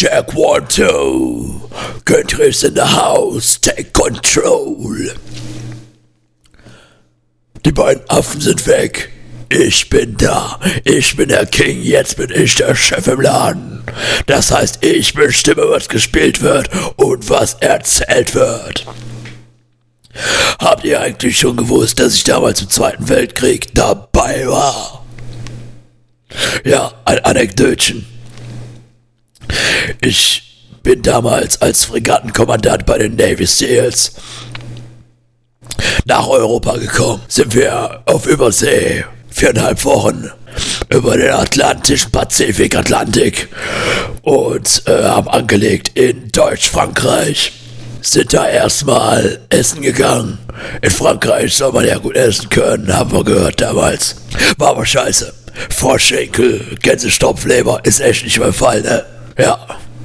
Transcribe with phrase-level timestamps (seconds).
[0.00, 1.60] Check one, two.
[2.06, 4.96] Countries in the house, take control.
[7.62, 9.10] Die beiden Affen sind weg.
[9.50, 10.58] Ich bin da.
[10.84, 11.82] Ich bin der King.
[11.82, 13.84] Jetzt bin ich der Chef im Laden.
[14.24, 18.86] Das heißt, ich bestimme, was gespielt wird und was erzählt wird.
[20.60, 25.04] Habt ihr eigentlich schon gewusst, dass ich damals im Zweiten Weltkrieg dabei war?
[26.64, 28.06] Ja, ein Anekdötchen.
[30.00, 30.42] Ich
[30.82, 34.12] bin damals als Fregattenkommandant bei den Navy Seals
[36.04, 37.22] nach Europa gekommen.
[37.28, 40.30] Sind wir auf Übersee viereinhalb Wochen
[40.88, 43.48] über den Atlantischen Pazifik, Atlantik
[44.22, 47.52] und äh, haben angelegt in Deutsch-Frankreich.
[48.02, 50.38] Sind da erstmal essen gegangen.
[50.82, 54.16] In Frankreich soll man ja gut essen können, haben wir gehört damals.
[54.56, 55.32] War aber scheiße.
[55.68, 59.04] Vorschenkel, Gänsestopfleber ist echt nicht mein Fall, ne?
[59.38, 59.58] Ja.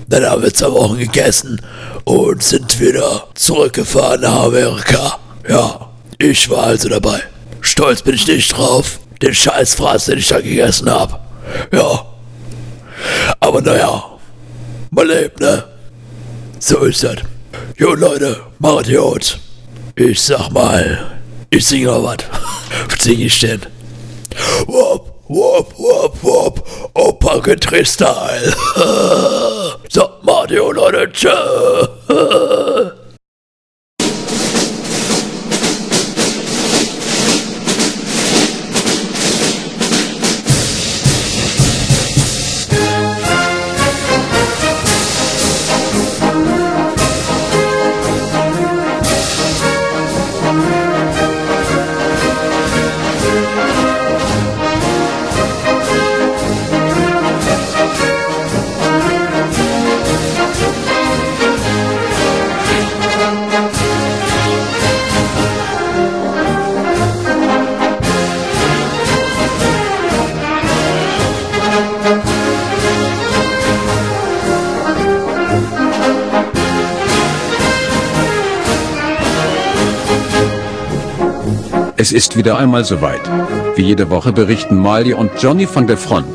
[0.08, 1.62] Dann haben wir zwei Wochen gegessen
[2.04, 5.18] und sind wieder zurückgefahren nach Amerika.
[5.48, 7.22] Ja, ich war also dabei.
[7.62, 8.99] Stolz bin ich nicht drauf.
[9.22, 11.26] Den Scheißfraß, den ich da gegessen hab.
[11.72, 12.05] Ja.
[13.40, 14.04] Aber naja,
[14.91, 15.64] man lebt, ne?
[16.60, 17.18] So ist das.
[17.77, 19.40] Jo Leute, macht gut.
[19.96, 22.18] Ich sag mal, ich singe noch was.
[22.90, 23.62] Was sing ich denn?
[24.68, 26.65] Wop, wop, wop, wop.
[26.96, 27.40] Opa
[27.84, 28.55] Style.
[29.90, 31.12] so, macht gut, Leute.
[31.12, 31.29] Tschö.
[82.16, 83.20] ist wieder einmal soweit.
[83.76, 86.26] Wie jede Woche berichten Mali und Johnny von der Front.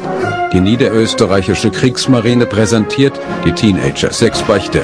[0.52, 4.82] Die niederösterreichische Kriegsmarine präsentiert die Teenager Sexbeichte.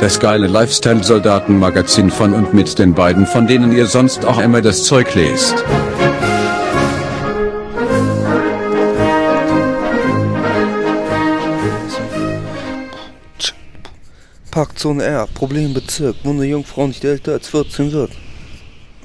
[0.00, 4.84] Das geile Lifestyle-Soldaten-Magazin von und mit den beiden, von denen ihr sonst auch immer das
[4.84, 5.54] Zeug lest.
[14.50, 18.12] Parkzone R, Problembezirk, wo eine Jungfrau nicht älter als 14 wird.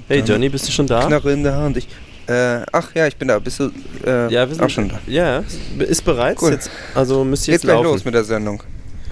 [0.07, 1.05] Hey Johnny, bist du schon da?
[1.07, 1.77] Knarre in der Hand.
[1.77, 1.87] Ich,
[2.27, 3.39] äh, ach ja, ich bin da.
[3.39, 3.71] Bist du
[4.05, 4.99] äh, Ja, wir sind auch schon da?
[5.07, 5.43] Ja,
[5.79, 6.51] ist bereits Cool.
[6.51, 6.69] jetzt.
[6.93, 7.85] Also müsst ihr jetzt laufen.
[7.85, 8.61] los mit der Sendung.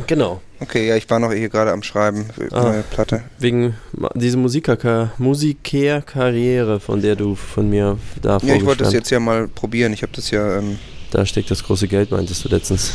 [0.08, 0.42] Genau.
[0.60, 2.64] Okay, ja, ich war noch hier gerade am Schreiben für Ah.
[2.64, 3.22] neue Platte.
[3.40, 8.94] Wegen ma- diese Musiker Musikerkarriere, von der du von mir da Ja, ich wollte das
[8.94, 9.94] jetzt ja mal probieren.
[9.94, 10.78] Ich habe das ja, ähm,
[11.12, 12.94] Da steckt das große Geld, meintest du letztens.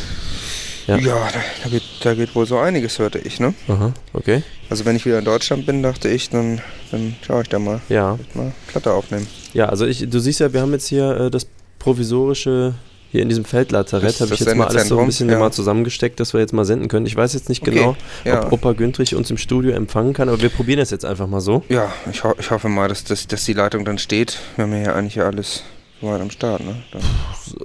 [0.86, 0.97] Ja.
[0.98, 1.28] ja,
[1.64, 3.54] da, geht, da geht wohl so einiges, hörte ich, ne?
[3.69, 4.42] Aha, okay.
[4.70, 6.60] Also wenn ich wieder in Deutschland bin, dachte ich, dann,
[6.92, 7.80] dann schaue ich da mal.
[7.88, 8.14] Ja.
[8.16, 9.26] Vielleicht Mal Platte aufnehmen.
[9.52, 11.47] Ja, also ich, du siehst ja, wir haben jetzt hier äh, das
[11.78, 12.74] provisorische,
[13.10, 15.38] hier in diesem Feldlazarett, Das- habe ich das jetzt mal alles so ein bisschen ja.
[15.38, 17.06] mal zusammengesteckt, dass wir jetzt mal senden können.
[17.06, 18.44] Ich weiß jetzt nicht Okay, genau, ja.
[18.44, 21.41] ob Opa Güntrich uns im Studio empfangen kann, aber wir probieren es jetzt einfach mal
[21.41, 21.62] so.
[21.68, 24.38] Ja, ich, ho ich hoffe mal, dass, dass, dass die Leitung dann steht.
[24.56, 25.62] Wir haben ja eigentlich ja alles
[26.00, 26.76] soweit am Start, ne?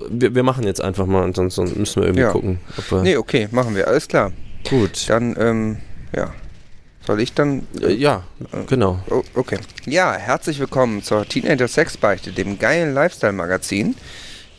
[0.10, 2.32] Wir, wir machen jetzt einfach mal sonst müssen wir irgendwie Ja.
[2.32, 2.60] gucken.
[2.78, 3.88] Ob Nee, okay, machen wir.
[3.88, 4.32] Alles klar.
[4.70, 5.10] Gut.
[5.10, 5.78] Dann, ähm,
[6.16, 6.34] ja.
[7.08, 7.66] Soll ich dann.
[7.82, 8.24] Äh, ja,
[8.68, 9.00] genau.
[9.10, 9.58] Oh, okay.
[9.86, 13.96] Ja, herzlich willkommen zur Teenager Sexbeichte, dem geilen Lifestyle-Magazin.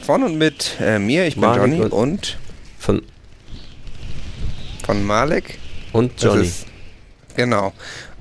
[0.01, 2.39] Von und mit äh, mir, ich bin Malik Johnny und- und
[2.81, 3.03] Von,
[4.85, 5.59] von Malek.
[5.93, 6.43] und Johnny.
[6.47, 6.67] ist-
[7.37, 7.73] genau.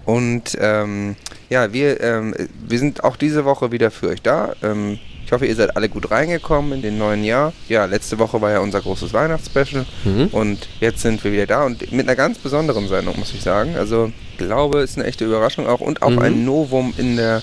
[0.05, 1.15] Und ähm,
[1.49, 2.35] ja, wir, ähm,
[2.67, 4.53] wir sind auch diese Woche wieder für euch da.
[4.61, 4.99] Ähm,
[5.31, 7.53] ich hoffe, ihr seid alle gut reingekommen in den neuen Jahr.
[7.69, 10.27] Ja, letzte Woche war ja unser großes Weihnachtsspecial Mhm.
[10.33, 13.77] und jetzt sind wir wieder da und mit einer ganz besonderen Sendung, muss ich sagen.
[13.77, 16.19] Also, ich glaube, es ist eine echte Überraschung auch und auch Mhm.
[16.19, 17.41] ein Novum in der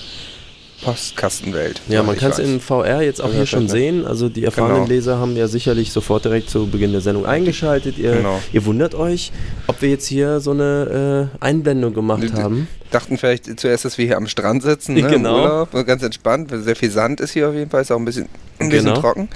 [0.83, 1.81] Postkastenwelt.
[1.89, 3.69] Ja, man kann es in VR jetzt auch Also hier schon ne?
[3.69, 4.05] sehen.
[4.05, 4.87] Also die erfahrenen Genau.
[4.87, 7.97] Leser haben ja sicherlich sofort direkt zu Beginn der Sendung eingeschaltet.
[7.97, 8.39] Ihr, Genau.
[8.53, 9.31] ihr wundert euch,
[9.79, 12.67] ob wir jetzt hier so eine äh, Einblendung gemacht haben.
[12.91, 15.37] Dachten vielleicht zuerst, dass wir hier am Strand sitzen, ne, Genau.
[15.37, 17.97] im Urlaub, ganz entspannt, weil sehr viel Sand ist hier auf jeden Fall, ist auch
[17.97, 18.27] ein bisschen,
[18.59, 18.99] ein bisschen Genau.
[18.99, 19.29] trocken.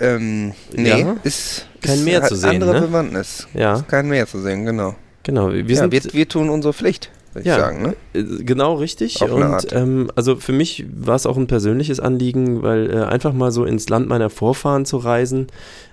[0.00, 1.16] Ähm, nee, Ja.
[1.24, 2.80] ist, Kein ist, Meer hat zu sehen, andere ne?
[2.82, 3.48] Bewandtnis.
[3.52, 3.74] Ja.
[3.74, 4.94] Ist kein Meer zu sehen, genau.
[5.24, 7.56] Genau, wir ja, wir, wir tun unsere Pflicht, würde Ja.
[7.56, 7.82] ich sagen.
[7.82, 7.96] Ne?
[8.14, 9.20] Äh, Genau richtig.
[9.22, 9.72] Auf eine und Art.
[9.72, 13.64] ähm, also für mich war es auch ein persönliches Anliegen, weil äh, einfach mal so
[13.64, 15.48] ins Land meiner Vorfahren zu reisen,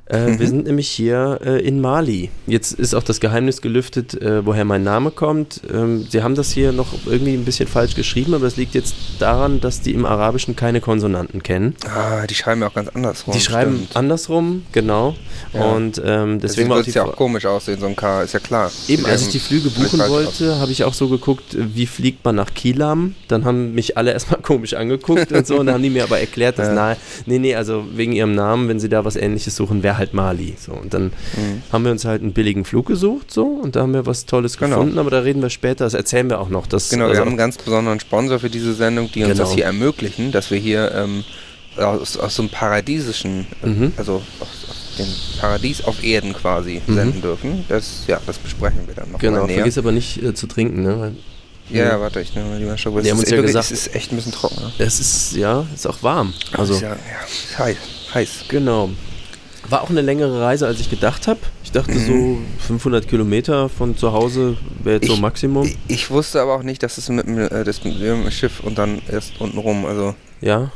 [0.07, 0.39] Äh, Mhm.
[0.39, 2.29] Wir sind nämlich hier äh, in Mali.
[2.45, 5.61] Jetzt ist auch das Geheimnis gelüftet, äh, woher mein Name kommt.
[5.73, 8.93] Ähm, Sie haben das hier noch irgendwie ein bisschen falsch geschrieben, aber es liegt jetzt
[9.17, 11.75] daran, dass die im Arabischen keine Konsonanten kennen.
[11.87, 13.33] Ah, die schreiben ja auch ganz andersrum.
[13.33, 13.95] Die schreiben stimmt.
[13.95, 15.15] andersrum, genau.
[15.53, 15.63] Ja.
[15.73, 18.21] Und ähm, deswegen war auch wird die es ja auch komisch aussehen, so ein K,
[18.21, 18.71] ist ja klar.
[18.87, 22.35] Eben, als ich die Flüge buchen wollte, habe ich auch so geguckt, wie fliegt man
[22.35, 23.15] nach Kilam.
[23.27, 25.57] Dann haben mich alle erstmal komisch angeguckt und so.
[25.59, 26.73] Und dann haben die mir aber erklärt, dass, Ja.
[26.75, 30.13] na, nee, nee, also wegen ihrem Namen, wenn sie da was ähnliches suchen, wäre halt
[30.13, 30.55] Mali.
[30.59, 31.05] So, und dann
[31.35, 31.63] Mhm.
[31.71, 34.57] haben wir uns halt einen billigen Flug gesucht, so, und da haben wir was Tolles
[34.57, 34.77] Genau.
[34.77, 36.67] gefunden, aber da reden wir später, das erzählen wir auch noch.
[36.67, 39.43] Dass, Genau, also, wir haben einen ganz besonderen Sponsor für diese Sendung, die uns Genau.
[39.43, 41.23] das hier ermöglichen, dass wir hier ähm,
[41.77, 43.93] aus, aus so einem paradiesischen, äh, Mhm.
[43.97, 45.07] also aus, aus dem
[45.41, 46.93] Paradies auf Erden quasi Mhm.
[46.95, 47.65] senden dürfen.
[47.67, 49.55] Das, ja, das besprechen wir dann noch Genau, mal näher.
[49.57, 50.99] vergiss aber nicht äh, zu trinken, ne?
[50.99, 51.11] Weil
[51.71, 52.95] Ja, ja, warte, ich nehme mal Schluck.
[52.95, 54.55] weil Die haben ist uns ja wirklich- gesagt- Es ist echt ein bisschen trocken.
[54.61, 54.71] Ne?
[54.77, 56.31] es ist, ja, ist auch warm.
[56.53, 56.95] Also, ja, ja,
[57.27, 57.77] ist heiß.
[58.13, 58.29] heiß.
[58.49, 58.91] Genau.
[59.69, 61.39] War auch eine längere Reise, als ich gedacht habe.
[61.63, 65.65] Ich dachte so 500 Kilometer von zu Hause wäre jetzt so Ich- Maximum.
[65.65, 68.59] Ich, ich wusste aber auch nicht, dass es mit, dem, äh, das mit dem Schiff
[68.61, 69.85] und dann erst unten rum.
[69.85, 70.71] Also ja.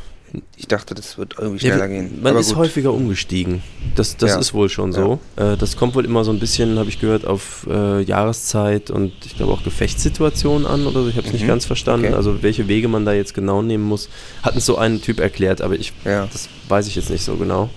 [0.57, 2.19] ich dachte, das wird irgendwie Ja, schneller wir- gehen.
[2.21, 2.57] Man aber ist gut.
[2.57, 3.61] häufiger umgestiegen.
[3.95, 4.39] Das, das Ja.
[4.39, 5.19] ist wohl schon so.
[5.37, 9.11] Äh, das kommt wohl immer so ein bisschen, habe ich gehört, auf äh, Jahreszeit und
[9.25, 11.09] ich glaube auch Gefechtssituationen an oder so.
[11.09, 11.47] Ich habe es nicht Mhm.
[11.47, 12.07] ganz verstanden.
[12.07, 12.15] Okay.
[12.15, 14.09] Also welche Wege man da jetzt genau nehmen muss,
[14.43, 16.27] hat uns so ein Typ erklärt, aber ich, Ja.
[16.31, 17.69] das weiß ich jetzt nicht so genau.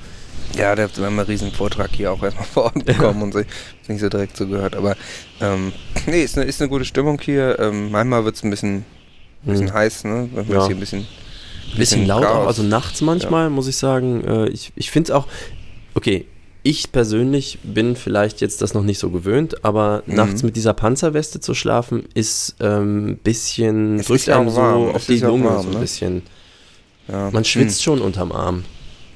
[0.57, 3.39] Ja, der hat einen riesen Vortrag hier auch erstmal vor Ort bekommen und so.
[3.41, 4.77] Ist nicht so direkt zugehört.
[4.77, 4.97] Aber
[5.41, 5.73] ähm,
[6.07, 7.59] nee, ist eine, ist eine gute Stimmung hier.
[7.59, 8.85] Ähm, manchmal wird es ein bisschen,
[9.43, 9.75] bisschen Hm.
[9.75, 10.29] heiß, ne?
[10.33, 10.61] Wenn Ja.
[10.61, 11.07] es hier ein bisschen.
[11.77, 14.25] bisschen laut auch, also nachts manchmal, muss ich sagen.
[14.25, 15.27] Äh, ich ich finde es auch,
[15.95, 16.27] okay,
[16.65, 20.15] ich persönlich bin vielleicht jetzt das noch nicht so gewöhnt, aber Mhm.
[20.15, 24.57] nachts mit dieser Panzerweste zu schlafen ist ein bisschen, Es drückt ist ja einem so
[24.59, 25.81] warm, auf es die ist ja Lunge warm, so ein ne?
[25.81, 26.23] bisschen.
[27.09, 27.31] Ja.
[27.33, 28.65] Man schwitzt schon unterm Arm,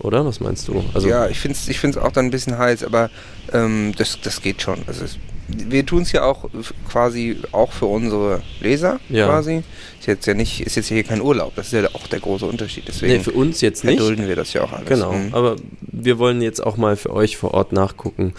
[0.01, 0.25] oder?
[0.27, 0.85] Was meinst du?
[0.95, 3.11] Also, ja, ich finde es ich find's auch dann ein bisschen heiß, aber
[3.53, 4.79] ähm, das, das geht schon.
[4.87, 6.49] Also es, wir tun es ja auch
[6.91, 9.27] quasi auch für unsere Leser Ja.
[9.27, 9.63] quasi.
[10.01, 11.55] Ist jetzt ja nicht, ist jetzt hier kein Urlaub.
[11.55, 12.85] Das ist ja auch der große Unterschied.
[12.89, 13.99] Deswegen nee, für uns jetzt nicht.
[13.99, 14.89] erdulden wir das ja auch alles.
[14.89, 15.33] Genau, Mhm.
[15.35, 18.35] aber wir wollen jetzt auch mal für euch vor Ort nachgucken,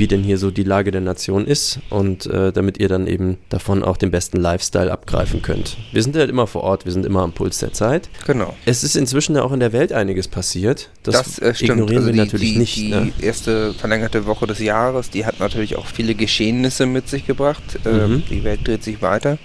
[0.00, 3.36] wie denn hier so die Lage der Nation ist und äh, damit ihr dann eben
[3.50, 5.76] davon auch den besten Lifestyle abgreifen könnt.
[5.92, 8.08] Wir sind halt immer vor Ort, wir sind immer am Puls der Zeit.
[8.26, 8.56] Genau.
[8.64, 10.88] Es ist inzwischen ja auch in der Welt einiges passiert.
[11.02, 12.76] Das, Das, äh, ignorieren also wir die, natürlich die, nicht.
[12.76, 13.12] Die ne?
[13.20, 17.62] erste verlängerte Woche des Jahres, die hat natürlich auch viele Geschehnisse mit sich gebracht.
[17.84, 18.22] Ähm, Mhm.
[18.30, 19.36] Die Welt dreht sich weiter.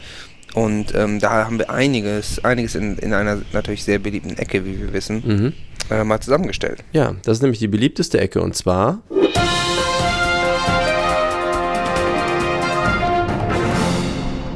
[0.54, 4.80] Und ähm, da haben wir einiges, einiges in, in einer natürlich sehr beliebten Ecke, wie
[4.80, 5.54] wir wissen, Mhm.
[5.94, 6.86] äh, mal zusammengestellt.
[6.94, 9.02] Ja, das ist nämlich die beliebteste Ecke und zwar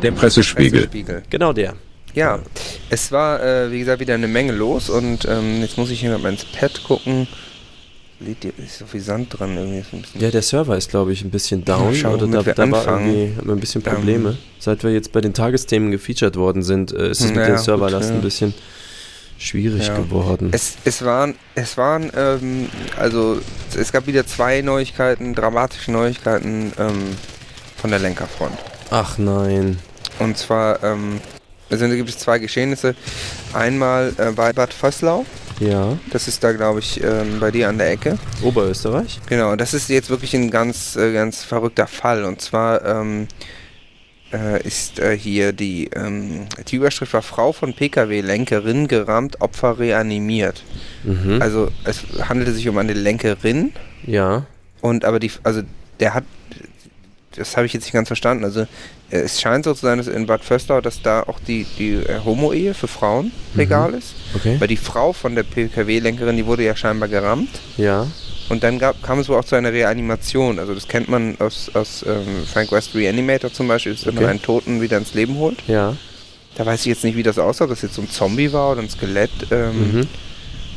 [0.02, 0.82] Der Pressespiegel.
[0.88, 1.24] Pressespiegel.
[1.30, 1.74] genau der.
[2.16, 2.40] Ja,
[2.90, 6.18] es war, äh, wie gesagt, wieder eine Menge los und ähm, jetzt muss ich hier
[6.18, 7.28] mal ins Pad gucken.
[8.20, 9.80] Liegt hier ist so viel Sand dran irgendwie.
[9.80, 11.94] Ist ein bisschen Ja, der Server ist, glaube ich, ein bisschen down.
[11.96, 14.38] schauen, oder da, wir da war irgendwie, hat man ein bisschen Ähm, Probleme.
[14.60, 17.56] Seit wir jetzt bei den Tagesthemen gefeatured worden sind, äh, ist es mit Naja, den
[17.56, 18.20] gut, Serverlasten ja.
[18.20, 18.54] ein bisschen
[19.38, 19.96] schwierig Ja.
[19.98, 20.50] geworden.
[20.52, 22.68] Es, es waren, es waren, ähm,
[22.98, 23.40] also
[23.78, 27.16] es gab wieder zwei Neuigkeiten, dramatische Neuigkeiten ähm,
[27.78, 28.58] von der Lenkerfront.
[28.90, 29.78] Ach nein.
[30.20, 31.20] Und zwar, ähm,
[31.70, 32.96] also da gibt es zwei Geschehnisse.
[33.54, 35.26] Einmal äh, bei Bad Vöslau,
[35.60, 38.18] Ja, das ist da glaube ich ähm, bei dir an der Ecke.
[38.44, 39.20] Oberösterreich?
[39.28, 42.26] Genau, das ist jetzt wirklich ein ganz, äh, ganz verrückter Fall.
[42.26, 43.28] Und zwar ähm,
[44.32, 50.64] äh, ist äh, hier die, ähm, die Überschrift war Frau von Pkw-Lenkerin gerammt, Opfer reanimiert.
[51.04, 51.42] Mhm.
[51.42, 53.74] Also es handelte sich um eine Lenkerin
[54.06, 54.46] ja.
[54.82, 55.62] und aber die, also
[56.00, 56.24] der hat,
[57.40, 58.44] das habe ich jetzt nicht ganz verstanden.
[58.44, 58.66] Also äh,
[59.10, 62.20] es scheint so zu sein, dass in Bad Vöslau, dass da auch die, die äh,
[62.24, 64.14] Homo-Ehe für Frauen legal ist.
[64.36, 64.58] Okay.
[64.60, 67.50] Weil die Frau von der Pkw-Lenkerin, die wurde ja scheinbar gerammt.
[67.78, 68.06] Ja.
[68.50, 70.60] Und dann gab, kam es wohl auch zu einer Reanimation.
[70.60, 74.24] Also das kennt man aus, aus ähm, Frank West Reanimator zum Beispiel, dass wenn man
[74.24, 74.32] Okay.
[74.32, 75.58] einen Toten wieder ins Leben holt.
[75.68, 75.96] Ja.
[76.56, 78.72] Da weiß ich jetzt nicht, wie das aussah, ob das jetzt so ein Zombie war
[78.72, 79.30] oder ein Skelett.
[79.52, 80.08] Ähm, Mhm.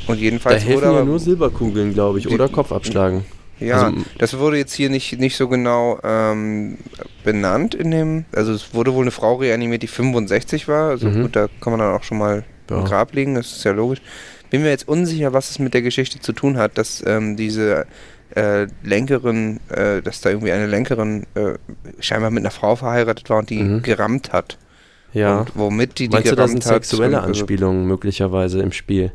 [0.09, 3.25] Und Da jedenfalls helfen wurde ja aber, nur Silberkugeln, glaube ich, Die- oder Kopfabschlagen.
[3.63, 6.79] Ja, also- das wurde jetzt hier nicht, nicht so genau ähm,
[7.25, 10.91] benannt in dem, also es wurde wohl eine Frau reanimiert, die 65 war.
[10.91, 11.23] Also Mhm.
[11.23, 12.79] gut, da kann man dann auch schon mal Ja.
[12.79, 14.01] im Grab liegen, das ist ja logisch.
[14.51, 17.87] Bin mir jetzt unsicher, was es mit der Geschichte zu tun hat, dass ähm, diese
[18.35, 21.53] äh, Lenkerin, äh, dass da irgendwie eine Lenkerin äh,
[22.01, 23.83] scheinbar mit einer Frau verheiratet war und die Mhm.
[23.83, 24.57] gerammt hat.
[25.13, 25.41] Ja.
[25.41, 29.13] Und womit die die Meinst du, da gerammt sind sexuelle also, Anspielungen möglicherweise im Spiel?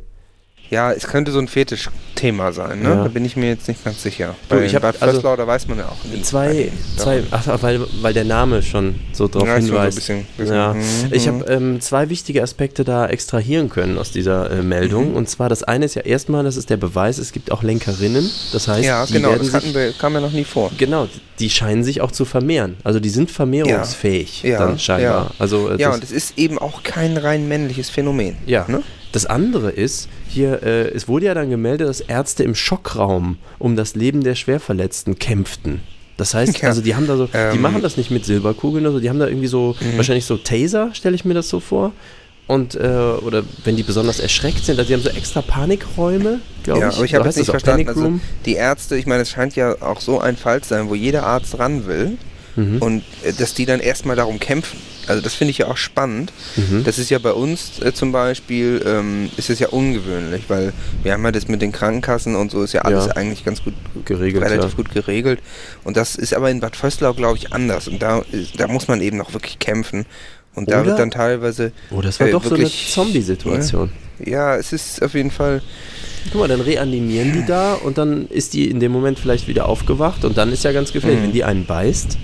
[0.69, 2.89] Ja, es könnte so ein Fetischthema sein, ne?
[2.89, 3.03] Ja.
[3.03, 4.35] Da bin ich mir jetzt nicht ganz sicher.
[4.49, 6.25] Du, Bei ich hab- Bad also da weiß man ja auch nicht.
[6.25, 9.95] Zwei, zwei, ach, weil, weil der Name schon so drauf Ja, so hinweist.
[9.97, 10.73] bisschen- ja.
[10.73, 10.81] mhm,
[11.11, 15.11] Ich habe ähm, zwei wichtige Aspekte da extrahieren können aus dieser äh, Meldung.
[15.11, 15.15] Mhm.
[15.15, 18.29] Und zwar das eine ist ja erstmal, das ist der Beweis, es gibt auch Lenkerinnen.
[18.51, 20.71] Das heißt, Ja, die genau, werden das hatten sich, wir, kam ja noch nie vor.
[20.77, 21.07] genau,
[21.39, 22.75] die scheinen sich auch zu vermehren.
[22.83, 25.25] Also die sind vermehrungsfähig Ja, dann scheinbar.
[25.25, 25.31] ja.
[25.39, 28.35] Also äh, Ja, das, und es ist eben auch kein rein männliches Phänomen.
[28.45, 28.65] Ja.
[28.67, 28.81] Ne?
[29.11, 33.75] Das andere ist, hier, äh, es wurde ja dann gemeldet, dass Ärzte im Schockraum um
[33.75, 35.81] das Leben der Schwerverletzten kämpften.
[36.17, 38.85] Das heißt, Ja, also die haben da so, die ähm, machen das nicht mit Silberkugeln
[38.85, 39.97] oder so, die haben da irgendwie so, Mhm.
[39.97, 41.91] wahrscheinlich so Taser, stelle ich mir das so vor.
[42.47, 46.79] Und, äh, oder wenn die besonders erschreckt sind, also die haben so extra Panikräume, glaube
[46.79, 46.95] Ja, ich.
[46.95, 48.13] aber ich habe nicht das auch verstanden, also
[48.45, 51.23] die Ärzte, ich meine, es scheint ja auch so ein Fall zu sein, wo jeder
[51.25, 52.17] Arzt ran will
[52.55, 52.77] Mhm.
[52.81, 54.79] und äh, dass die dann erstmal darum kämpfen.
[55.07, 56.31] Also das finde ich ja auch spannend.
[56.55, 56.83] Mhm.
[56.83, 60.73] Das ist ja bei uns äh, zum Beispiel, ähm, ist es ja ungewöhnlich, weil
[61.03, 63.11] wir haben ja das mit den Krankenkassen und so ist ja alles Ja.
[63.15, 63.73] eigentlich ganz gut
[64.05, 64.75] Geregelt, relativ ja.
[64.75, 65.39] gut geregelt.
[65.83, 67.87] Und das ist aber in Bad Vöslau, glaube ich, anders.
[67.87, 70.05] Und da, ist- da muss man eben noch wirklich kämpfen.
[70.55, 71.71] Und da Oder- wird dann teilweise.
[71.91, 73.91] Oh, das war äh, doch so eine wirklich- Zombie-Situation.
[74.25, 75.61] Ja, es ist auf jeden Fall.
[76.31, 79.69] Guck mal, dann reanimieren die da und dann ist die in dem Moment vielleicht wieder
[79.69, 81.19] aufgewacht und dann ist ja ganz gefährlich.
[81.19, 81.23] Mhm.
[81.25, 82.17] Wenn die einen beißt,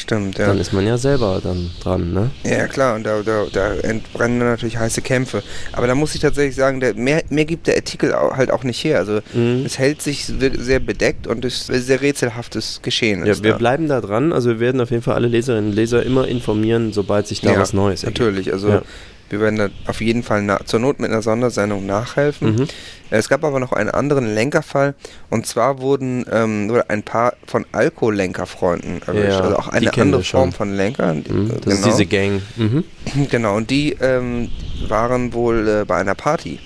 [0.00, 0.46] stimmt, ja.
[0.46, 2.30] dann ist man ja selber dann dran, ne?
[2.44, 5.42] Ja klar, und da, da, da entbrennen natürlich heiße Kämpfe.
[5.72, 8.82] Aber da muss ich tatsächlich sagen, der, mehr, mehr gibt der Artikel halt auch nicht
[8.84, 8.98] her.
[8.98, 9.62] Also Mhm.
[9.66, 13.24] es hält sich sehr bedeckt und es ist sehr rätselhaftes Geschehen.
[13.26, 13.58] Ja, wir da.
[13.58, 14.32] bleiben da dran.
[14.32, 17.52] Also wir werden auf jeden Fall alle Leserinnen und Leser immer informieren, sobald sich da
[17.52, 18.20] Ja, was Neues ergibt.
[18.20, 18.82] Natürlich, also Ja.
[19.28, 22.54] Wir werden da auf jeden Fall na, zur Not mit einer Sondersendung nachhelfen.
[22.56, 22.68] Mhm.
[23.10, 24.94] Es gab aber noch einen anderen Lenkerfall
[25.30, 29.38] und zwar wurden ähm, ein paar von Alkoholenkerfreunden erwischt.
[29.38, 30.22] Ja, also auch eine andere.
[30.22, 31.14] Form von Lenker.
[31.14, 31.50] Mhm.
[31.50, 32.42] Äh, Das ist diese Gang.
[32.56, 32.84] Mhm.
[33.30, 34.50] Genau, und die ähm,
[34.88, 36.58] waren wohl äh, bei einer Party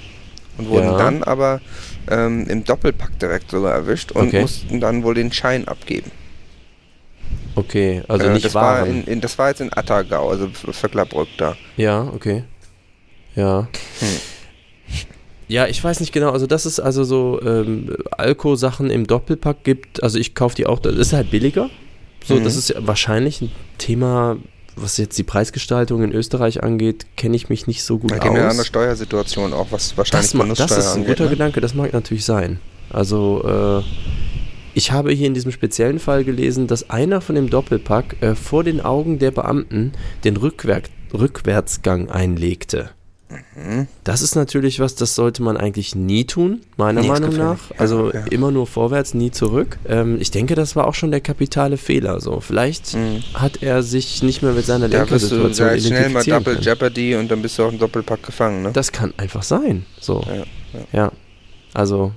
[0.59, 0.99] und wurden Ja.
[0.99, 1.61] dann aber
[2.11, 4.40] ähm, im Doppelpack direkt sogar erwischt und Okay.
[4.40, 6.11] mussten dann wohl den Schein abgeben.
[7.61, 8.88] Okay, also Äh, nicht das war, waren.
[8.90, 11.57] in, in, das war jetzt in Attergau, also Vöcklerbrück da.
[11.76, 12.45] ja, okay.
[13.37, 13.69] Ja.
[14.00, 14.09] Hm.
[15.49, 16.31] Ja, ich weiß nicht genau.
[16.31, 20.02] Also, dass es also so ähm, Alko-Sachen im Doppelpack gibt.
[20.02, 20.79] Also, ich kaufe die auch.
[20.79, 21.69] Das ist halt billiger.
[22.25, 22.45] So, Mhm.
[22.45, 24.37] das ist ja wahrscheinlich ein Thema,
[24.76, 28.23] was jetzt die Preisgestaltung in Österreich angeht, kenne ich mich nicht so gut Da aus.
[28.23, 31.25] gehen wir eine andere Steuersituation auch, was wahrscheinlich Das, ma- das ist ein angeht, guter
[31.25, 31.31] ne?
[31.31, 32.61] Gedanke, das mag natürlich sein.
[32.90, 34.29] Also, äh,
[34.80, 38.64] ich habe hier in diesem speziellen Fall gelesen, dass einer von dem Doppelpack äh, vor
[38.64, 39.92] den Augen der Beamten
[40.25, 40.80] den Rückwer
[41.12, 42.88] Rückwärtsgang einlegte.
[43.54, 43.87] Mhm.
[44.04, 47.70] Das ist natürlich was, das sollte man eigentlich nie tun, meiner ist Meinung nach.
[47.70, 48.25] Ja, Also ja.
[48.30, 49.78] immer nur vorwärts, nie zurück.
[49.87, 52.20] Ähm, ich denke, das war auch schon der kapitale Fehler.
[52.20, 53.22] So, vielleicht Mhm.
[53.34, 56.62] hat er sich nicht mehr mit seiner Lenkersituation sehr schnell mal Double können.
[56.64, 58.70] Jeopardy und dann bist du auch im Doppelpack gefangen, ne?
[58.72, 59.84] Das kann einfach sein.
[60.00, 60.25] So.
[60.26, 60.44] Ja,
[61.04, 61.12] Ja.
[61.75, 62.12] Also,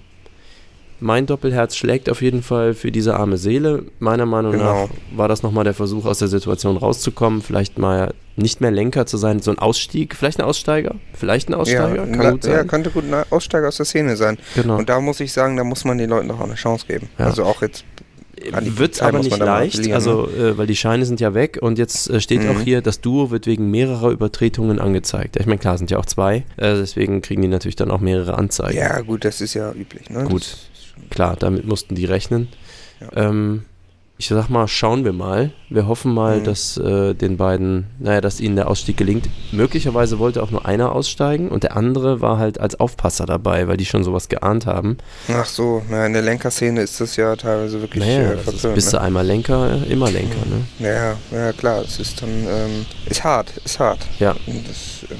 [1.03, 3.83] mein Doppelherz schlägt auf jeden Fall für diese arme Seele.
[3.99, 4.83] Meiner Meinung Genau.
[4.85, 7.41] nach war das nochmal der Versuch, aus der Situation rauszukommen.
[7.41, 11.53] Vielleicht mal nicht mehr Lenker zu sein, so ein Ausstieg, vielleicht ein Aussteiger, vielleicht ein
[11.53, 12.53] Aussteiger, ja, kann na- gut sein.
[12.53, 14.37] ja, könnte gut ein Aussteiger aus der Szene sein.
[14.55, 14.77] genau.
[14.77, 17.09] Und da muss ich sagen, da muss man den Leuten doch auch eine Chance geben.
[17.19, 17.25] Ja.
[17.25, 17.83] Also auch jetzt
[18.51, 21.59] an die Wird Polizei aber nicht leicht, also äh, weil die Scheine sind ja weg
[21.61, 22.61] und jetzt äh, steht auch Mhm.
[22.61, 25.37] hier, das Duo wird wegen mehrerer Übertretungen angezeigt.
[25.39, 28.37] Ich meine, klar, sind ja auch zwei, äh, deswegen kriegen die natürlich dann auch mehrere
[28.37, 28.77] Anzeigen.
[28.77, 30.09] Ja, gut, das ist ja üblich.
[30.09, 30.23] Ne?
[30.25, 30.57] Gut.
[31.09, 32.47] Klar, damit mussten die rechnen.
[33.01, 33.29] Ja.
[33.29, 33.63] Ähm,
[34.19, 35.51] ich sag mal, schauen wir mal.
[35.69, 36.43] Wir hoffen mal, Mhm.
[36.45, 39.27] dass äh, den beiden, naja, dass ihnen der Ausstieg gelingt.
[39.51, 43.75] Möglicherweise wollte auch nur einer aussteigen und der andere war halt als Aufpasser dabei, weil
[43.75, 44.97] die schon sowas geahnt haben.
[45.29, 48.75] Ach so, na, in der Lenkerszene ist das ja teilweise wirklich naja, äh, ist, verpönt.
[48.75, 49.03] bist du ne?
[49.03, 50.87] einmal Lenker, immer Lenker, ne?
[50.87, 53.99] Ja, ja, klar, es ist dann, ähm, ist hart, ist hart.
[54.19, 54.35] Ja.
[54.45, 55.17] Das, ähm,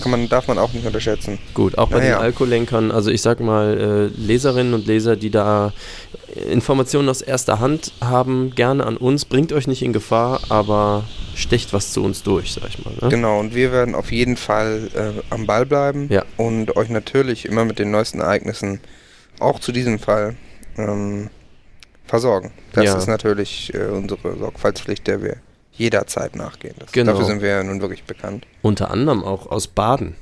[0.00, 1.38] kann man, darf man auch nicht unterschätzen.
[1.54, 2.16] Gut, auch bei Naja.
[2.16, 5.72] den Alkoholenkern, also ich sag mal, äh, Leserinnen und Leser, die da
[6.50, 11.04] Informationen aus erster Hand haben, gerne an uns, bringt euch nicht in Gefahr, aber
[11.34, 12.94] stecht was zu uns durch, sag ich mal.
[13.00, 13.08] Ne?
[13.08, 16.24] Genau, und wir werden auf jeden Fall äh, am Ball bleiben Ja.
[16.36, 18.80] und euch natürlich immer mit den neuesten Ereignissen,
[19.40, 20.36] auch zu diesem Fall,
[20.76, 21.30] ähm,
[22.06, 22.52] versorgen.
[22.72, 22.96] Das Ja.
[22.98, 25.36] ist natürlich äh, unsere Sorgfaltspflicht, der wir
[25.72, 26.74] jederzeit nachgehen.
[26.78, 27.12] Das, Genau.
[27.12, 28.46] Dafür sind wir ja nun wirklich bekannt.
[28.62, 30.14] Unter anderem auch aus Baden.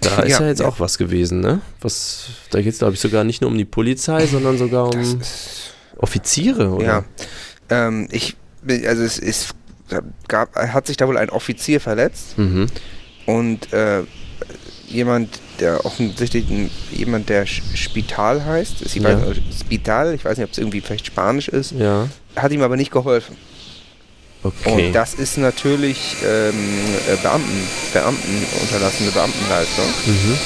[0.00, 0.66] Da ist Ja, ja jetzt ja.
[0.68, 1.60] auch was gewesen, ne?
[1.80, 5.20] Was, da geht es, glaube ich, sogar nicht nur um die Polizei, sondern sogar um
[5.98, 6.84] Offiziere, oder?
[6.84, 7.04] Ja,
[7.68, 8.36] ähm, ich,
[8.86, 9.50] also es ist,
[10.28, 12.66] gab, hat sich da wohl ein Offizier verletzt Mhm.
[13.26, 14.02] und äh,
[14.88, 16.46] jemand, der offensichtlich
[16.90, 19.20] jemand, der Spital heißt, ist, ich Ja.
[19.20, 22.76] weiß, Spital, ich weiß nicht, ob es irgendwie vielleicht Spanisch ist, Ja, hat ihm aber
[22.76, 23.36] nicht geholfen.
[24.42, 24.86] Okay.
[24.86, 26.54] Und das ist natürlich ähm,
[27.08, 29.86] äh, Beamten, Beamten unterlassene Beamtenleistung.
[30.06, 30.38] mhm.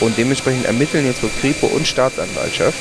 [0.00, 2.78] Und dementsprechend ermitteln jetzt wohl Kripo und Staatsanwaltschaft.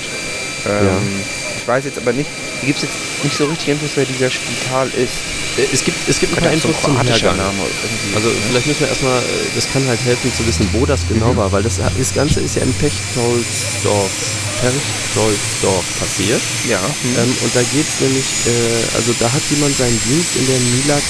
[0.67, 1.21] Ähm,
[1.61, 2.29] Ich weiß jetzt aber nicht,
[2.65, 5.19] gibt es jetzt nicht so richtig Infos, wer dieser Spital ist.
[5.57, 7.37] Äh, Es gibt, es gibt ein paar so Infos ein zum Hergang.
[8.15, 9.23] Also vielleicht müssen wir erstmal, äh,
[9.55, 12.55] das kann halt helfen zu wissen, wo das genau war, weil das, das Ganze ist
[12.55, 14.11] ja in Pechtoldsdorf,
[14.61, 16.41] Pechtoldsdorf passiert.
[16.67, 16.79] ja.
[16.79, 17.17] hm.
[17.17, 20.59] Ähm, und da geht es nämlich, äh, also da hat jemand seinen Dienst in der
[20.59, 21.03] Milak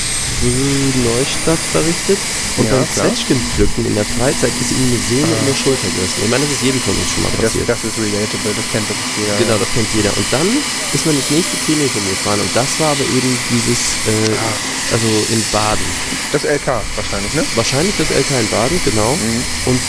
[1.03, 2.17] Neustadt verrichtet
[2.57, 2.87] und Ja, beim.
[2.87, 6.23] Zwetschgenpflücken in der Freizeit ist ihm eine Sehne in der Schulter gerissen.
[6.23, 7.67] Ich meine, das ist jedem von uns schon mal das, passiert.
[7.67, 9.35] das ist relatable, das kennt wirklich jeder.
[9.35, 10.11] Genau, das kennt jeder.
[10.15, 10.47] Und dann
[10.93, 15.43] ist man ins nächste Klinikum gefahren und das war aber eben dieses, äh, also in
[15.51, 15.87] Baden.
[16.31, 17.43] Das LK wahrscheinlich, ne?
[17.55, 19.11] Wahrscheinlich das LK in Baden, genau.
[19.19, 19.43] Mhm.
[19.75, 19.81] Und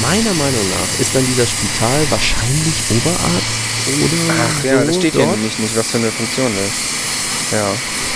[0.00, 3.54] meiner Meinung nach ist dann dieser Spital wahrscheinlich Oberarzt
[3.86, 5.36] oder Ach ja, so das steht hier dort.
[5.36, 7.52] nämlich nicht, was für eine Funktion das ist.
[7.52, 7.68] Ja.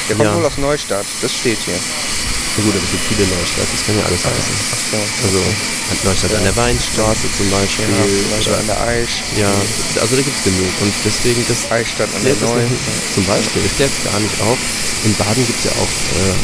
[0.08, 0.34] Der kommt Ja.
[0.36, 1.76] wohl aus Neustadt, das steht hier.
[1.76, 4.54] Na gut, aber es gibt viele Neustadt, das kann ja alles heißen.
[4.72, 4.98] Ach so.
[5.28, 7.86] Also halt Neustadt an der Weinstraße zum Beispiel.
[7.86, 8.02] Ja,
[8.34, 9.16] Neustadt oder- an der Aisch.
[9.36, 9.52] ja,
[10.00, 10.72] also da gibt es genug.
[10.80, 12.72] Und deswegen, das Eichstadt an der Neuen.
[13.14, 14.58] zum Beispiel, das klärt gar nicht auf.
[15.04, 16.34] In Baden gibt es ja auch, äh,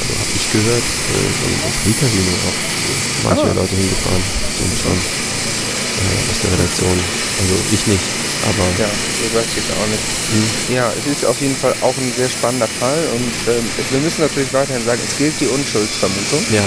[0.54, 1.18] gehört, äh,
[1.66, 2.58] ein Free-Casino auch.
[3.26, 3.58] Manche Ah.
[3.58, 4.22] Leute hingefahren
[4.54, 6.98] sind schon äh, aus der Redaktion.
[7.42, 8.06] Also ich nicht,
[8.46, 10.04] aber Ja, so weiß ich jetzt auch nicht.
[10.30, 14.00] hm, Ja, es ist auf jeden Fall auch ein sehr spannender Fall und ähm, wir
[14.00, 16.42] müssen natürlich weiterhin sagen, es gilt die Unschuldsvermutung.
[16.54, 16.64] ja.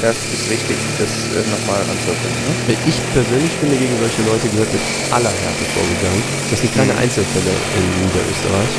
[0.00, 2.40] Das ist wichtig, das äh, nochmal anzubringen.
[2.48, 2.72] Ne?
[2.88, 4.80] Ich persönlich finde, gegen solche Leute gehört mit
[5.12, 6.22] aller Härte vorgegangen.
[6.48, 7.00] Das sind keine Mhm.
[7.04, 8.72] Einzelfälle in Niederösterreich.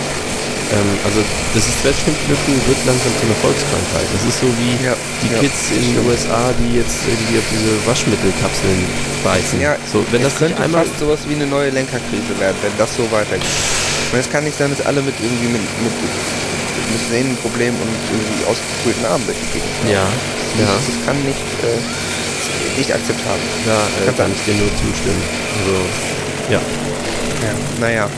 [0.71, 1.19] Ähm, also
[1.53, 4.07] das ist Zwetschgenpflücken wird langsam zu einer Volkskrankheit.
[4.15, 6.07] Das ist so wie Ja, die ja, Kids in den.
[6.07, 8.79] USA, die jetzt irgendwie auf diese Waschmittelkapseln
[9.23, 9.59] beißen.
[9.59, 12.95] Ja, so, wenn das könnte einmal fast sowas wie eine neue Lenkerkrise werden, wenn das
[12.95, 13.51] so weitergeht.
[14.11, 18.43] Und es kann nicht sein, dass alle mit irgendwie mit, mit, mit Sehnenproblemen und irgendwie
[18.47, 21.79] ausgekühlten Armen durch die Gegend ja, ja, Das, das kann nicht, äh,
[22.79, 23.43] nicht akzeptabel.
[23.67, 25.23] da äh, Kann kann ich dir nur zustimmen.
[25.59, 25.75] Also
[26.47, 26.59] ja,
[27.43, 28.09] Ja, naja.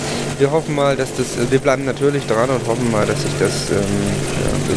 [0.43, 3.31] Wir hoffen mal, dass das, äh, wir bleiben natürlich dran und hoffen mal, dass sich
[3.39, 4.75] das ähm, ja,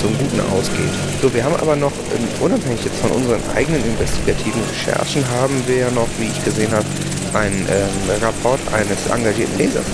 [0.00, 0.94] zum Guten ausgeht.
[1.20, 5.78] So, wir haben aber noch, ähm, unabhängig jetzt von unseren eigenen investigativen Recherchen, haben wir
[5.78, 6.86] ja noch, wie ich gesehen habe,
[7.34, 9.84] einen ähm, Rapport eines engagierten Lesers.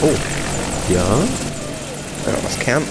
[0.00, 0.08] Oh,
[0.88, 1.04] ja,
[2.24, 2.88] äh, aus Kärnten.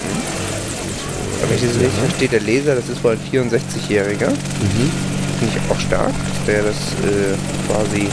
[1.42, 4.30] Aber wenn ich das richtig verstehe, der Leser, das ist wohl ein 64-Jähriger.
[4.30, 4.92] mhm.
[5.40, 6.14] Finde ich auch stark,
[6.46, 7.34] der das äh,
[7.66, 8.06] quasi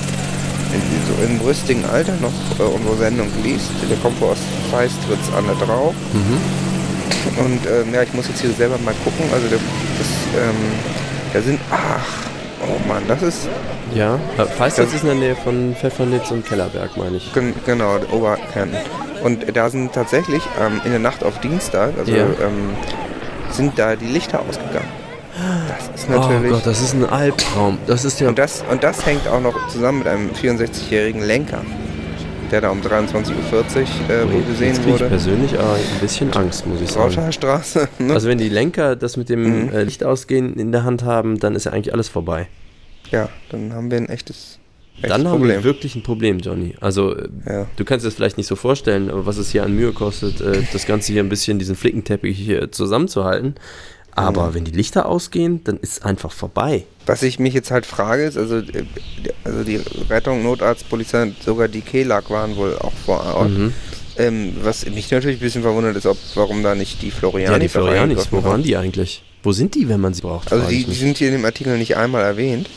[1.07, 3.69] so im rüstigen Alter noch äh, unsere Sendung liest.
[3.89, 4.37] Der kommt wohl aus
[4.71, 5.93] Feistritz an der Drau.
[6.13, 7.43] Mhm.
[7.45, 9.25] Und ähm, ja, ich muss jetzt hier selber mal gucken.
[9.33, 10.07] Also der, das,
[10.43, 10.55] ähm,
[11.33, 12.05] da sind, ach,
[12.63, 13.49] oh Mann, das ist,
[13.93, 14.15] ja.
[14.37, 17.33] Äh, Feistritz Das- ist in der Nähe von Pfeffernitz und Kellerberg, meine ich.
[17.33, 18.77] gen, genau, der Oberkärnten.
[19.23, 22.23] Und da sind tatsächlich ähm, in der Nacht auf Dienstag, also Ja.
[22.23, 22.71] ähm,
[23.51, 24.87] sind da die Lichter ausgegangen.
[25.67, 26.51] Das ist Oh natürlich...
[26.51, 27.77] Gott, das ist ein Albtraum.
[27.87, 31.63] Das ist ja Und das, und das hängt auch noch zusammen mit einem 64-jährigen Lenker,
[32.51, 33.63] der da um 23.40 Uhr
[34.09, 35.05] äh, Jetzt gesehen ich wurde.
[35.07, 37.05] persönlich aber ein bisschen Angst, muss ich sagen.
[37.15, 37.87] Rauschenstraße.
[37.99, 38.13] Ne?
[38.13, 39.69] Also wenn die Lenker das mit dem Mhm.
[39.73, 42.47] äh, Licht ausgehen in der Hand haben, dann ist ja eigentlich alles vorbei.
[43.09, 44.59] ja, dann haben wir ein echtes,
[44.97, 45.57] echtes Dann haben Problem.
[45.57, 46.75] wir wirklich ein Problem, Johnny.
[46.81, 47.67] Also äh, ja.
[47.77, 50.61] du kannst es vielleicht nicht so vorstellen, aber was es hier an Mühe kostet, äh,
[50.73, 53.55] das Ganze hier ein bisschen, diesen Flickenteppich hier zusammenzuhalten.
[54.15, 54.53] Aber Mhm.
[54.55, 56.83] wenn die Lichter ausgehen, dann ist es einfach vorbei.
[57.05, 58.83] Was ich mich jetzt halt frage, ist, also, äh,
[59.43, 63.49] also die Rettung, Notarzt, Polizei, sogar die KELAG waren wohl auch vor Ort.
[63.49, 63.73] Mhm.
[64.17, 67.59] Ähm, was mich natürlich ein bisschen verwundert ist, ob, warum da nicht die Floriani Ja,
[67.59, 69.23] die Florianis, wo waren die eigentlich?
[69.41, 70.51] Wo sind die, wenn man sie braucht?
[70.51, 72.69] Also die, die sind hier in dem Artikel nicht einmal erwähnt.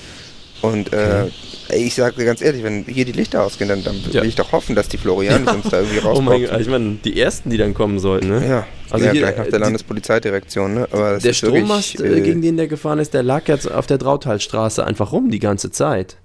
[0.63, 1.27] Und äh,
[1.71, 4.21] ich sage dir ganz ehrlich, wenn hier die Lichter ausgehen, dann, dann Ja.
[4.23, 6.97] will ich doch hoffen, dass die Florianis uns da irgendwie Oh mein Gott, ich meine,
[7.05, 8.47] die ersten, die dann kommen sollten, ne?
[8.47, 10.89] Ja, Also ja hier, gleich nach äh, der die- Landespolizeidirektion, ne?
[10.93, 13.71] Aber Der ist wirklich, Strommast, äh, äh, gegen den der gefahren ist, der lag jetzt
[13.71, 16.17] auf der Drautalstraße einfach rum die ganze Zeit.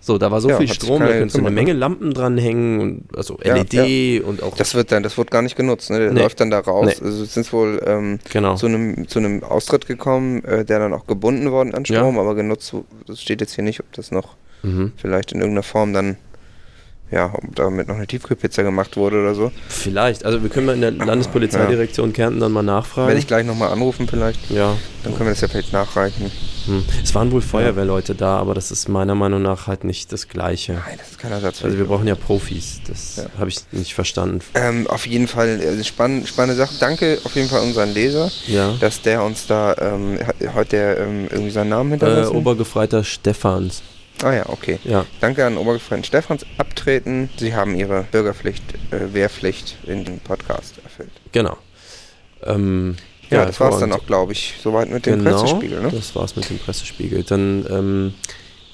[0.00, 2.80] So, da war so Ja, viel Strom, da könntest du eine gekümmert, Menge Lampen dranhängen,
[2.80, 4.54] und, also Ja, LED und auch.
[4.56, 5.98] Das wird dann, das wird gar nicht genutzt, ne?
[5.98, 6.20] Der Nee.
[6.22, 6.86] läuft dann da raus.
[7.00, 7.06] Nee.
[7.06, 8.54] Also es sind wohl ähm, genau.
[8.54, 11.96] zu einem zu einem Austritt gekommen, äh, der dann auch gebunden worden an Ja.
[11.98, 12.72] Strom, aber genutzt,
[13.08, 14.92] das steht jetzt hier nicht, ob das noch Mhm.
[14.96, 16.16] vielleicht in irgendeiner Form dann,
[17.10, 19.50] ja, ob damit noch eine Tiefkühlpizza gemacht wurde oder so.
[19.68, 20.24] Vielleicht.
[20.26, 23.08] Also wir können mal in der Landespolizeidirektion Kärnten dann mal nachfragen.
[23.08, 24.76] Werde ich gleich nochmal anrufen vielleicht, ja.
[25.04, 26.30] dann können wir das ja vielleicht nachreichen.
[26.66, 26.84] Hm.
[27.02, 30.72] Es waren wohl Feuerwehrleute da, aber das ist meiner Meinung nach halt nicht das Gleiche.
[30.74, 31.64] Nein, das ist kein Ersatz.
[31.64, 32.80] Also wir brauchen ja Profis.
[32.86, 33.24] Das Ja.
[33.38, 34.40] habe ich nicht verstanden.
[34.52, 36.74] ähm, auf jeden Fall äh, spann, spannende Sache.
[36.78, 38.74] Danke auf jeden Fall unseren Leser, Ja.
[38.80, 42.36] dass der uns da ähm, hat heute ähm, irgendwie seinen Namen Äh, hinterlassen.
[42.36, 43.80] Obergefreiter Stephans.
[44.22, 44.78] Ah ja, okay.
[44.84, 45.04] Ja.
[45.20, 46.44] Danke an Obergefreiten Stefans.
[46.58, 47.28] Abtreten.
[47.38, 51.10] Sie haben Ihre Bürgerpflicht, äh, Wehrpflicht in dem Podcast erfüllt.
[51.32, 51.56] Genau.
[52.44, 52.96] Ähm,
[53.30, 55.80] Ja, das war es dann auch, glaube ich, soweit mit dem genau, Pressespiegel.
[55.82, 55.90] Ne?
[55.92, 57.24] Das war's mit dem Pressespiegel.
[57.24, 58.14] Dann ähm,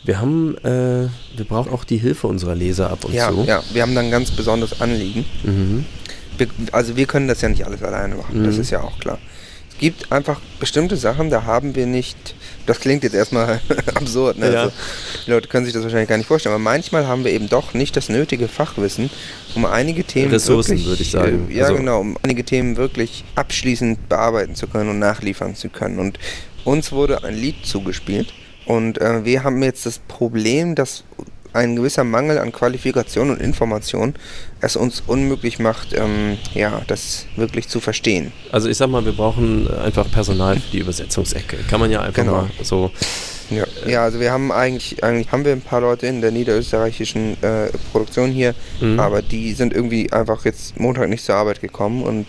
[0.05, 3.45] Wir haben, äh, wir brauchen auch die Hilfe unserer Leser ab und Ja, zu.
[3.45, 5.25] ja, wir haben dann ein ganz besonderes Anliegen.
[5.43, 5.87] Mhm.
[6.37, 8.61] Wir, also wir können das ja nicht alles alleine machen, das Mhm.
[8.61, 9.19] ist ja auch klar.
[9.75, 12.17] Es gibt einfach bestimmte Sachen, da haben wir nicht,
[12.65, 13.61] das klingt jetzt erstmal
[13.95, 14.53] absurd, ne?
[14.53, 14.63] Ja.
[14.65, 14.73] also,
[15.27, 17.75] die Leute können sich das wahrscheinlich gar nicht vorstellen, aber manchmal haben wir eben doch
[17.75, 19.11] nicht das nötige Fachwissen,
[19.55, 21.49] um einige Themen Ressourcen, wirklich, würde ich sagen.
[21.51, 25.69] Äh, ja Also- genau, um einige Themen wirklich abschließend bearbeiten zu können und nachliefern zu
[25.69, 25.99] können.
[25.99, 26.19] Und
[26.65, 28.33] uns wurde ein Lied zugespielt
[28.67, 31.05] und äh, wir haben jetzt das Problem, dass
[31.55, 34.15] ein gewisser Mangel an Qualifikation und Information
[34.61, 38.33] es uns unmöglich macht, ähm, ja, das wirklich zu verstehen.
[38.53, 41.57] Also ich sag mal, wir brauchen einfach Personal für die Übersetzungsecke.
[41.71, 42.43] Kann man ja einfach Genau.
[42.43, 42.91] mal so.
[43.51, 47.37] Ja, ja, also wir haben eigentlich, eigentlich haben wir ein paar Leute in der niederösterreichischen
[47.43, 48.99] äh, Produktion hier, Mhm.
[48.99, 52.27] aber die sind irgendwie einfach jetzt Montag nicht zur Arbeit gekommen und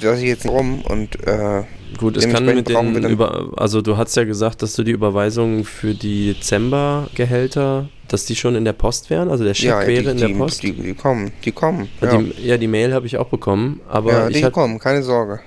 [0.00, 1.64] weiß ich jetzt nicht warum und äh,
[1.98, 5.64] Gut, es kann mit den über, also du hast ja gesagt, dass du die Überweisungen
[5.64, 10.02] für die Dezembergehälter, dass die schon in der Post wären, also der Scheck ja, wäre
[10.02, 10.62] die, in der die, Post.
[10.62, 11.88] Die, die kommen, die kommen.
[12.00, 12.12] ja.
[12.12, 15.40] Ja, Die, ja, die Mail habe ich auch bekommen, aber ja die kommen, keine Sorge.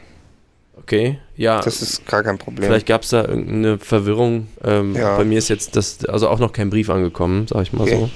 [0.78, 2.66] okay, ja, Das ist gar kein Problem.
[2.66, 4.48] vielleicht gab es da irgendeine Verwirrung.
[4.64, 4.94] Ähm.
[4.94, 7.98] Bei mir ist jetzt das, also auch noch kein Brief angekommen, sag ich mal Okay.
[8.02, 8.10] so.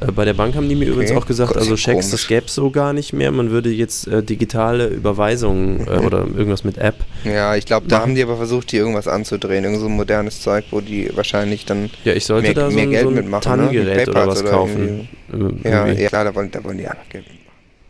[0.00, 1.20] Äh, Bei der Bank haben die mir übrigens Okay.
[1.20, 3.30] auch gesagt, also Schecks, das gäbe es so gar nicht mehr.
[3.32, 6.96] Man würde jetzt äh, digitale Überweisungen äh, oder irgendwas mit App.
[7.24, 9.64] ja, ich glaube, da haben die aber versucht, hier irgendwas anzudrehen.
[9.64, 12.74] Irgend so ein modernes Zeug, wo die wahrscheinlich dann Ja, ich sollte mehr, da so,
[12.76, 13.50] mehr ein- Geld so ein mitmachen.
[13.56, 13.62] ne?
[13.62, 15.08] Mit TAN-Gerät oder was kaufen.
[15.30, 15.68] irgendwie.
[15.68, 16.02] Äh, Ja, irgendwie.
[16.02, 17.42] ja, klar, da wollen, da wollen die einfach Geld mitmachen.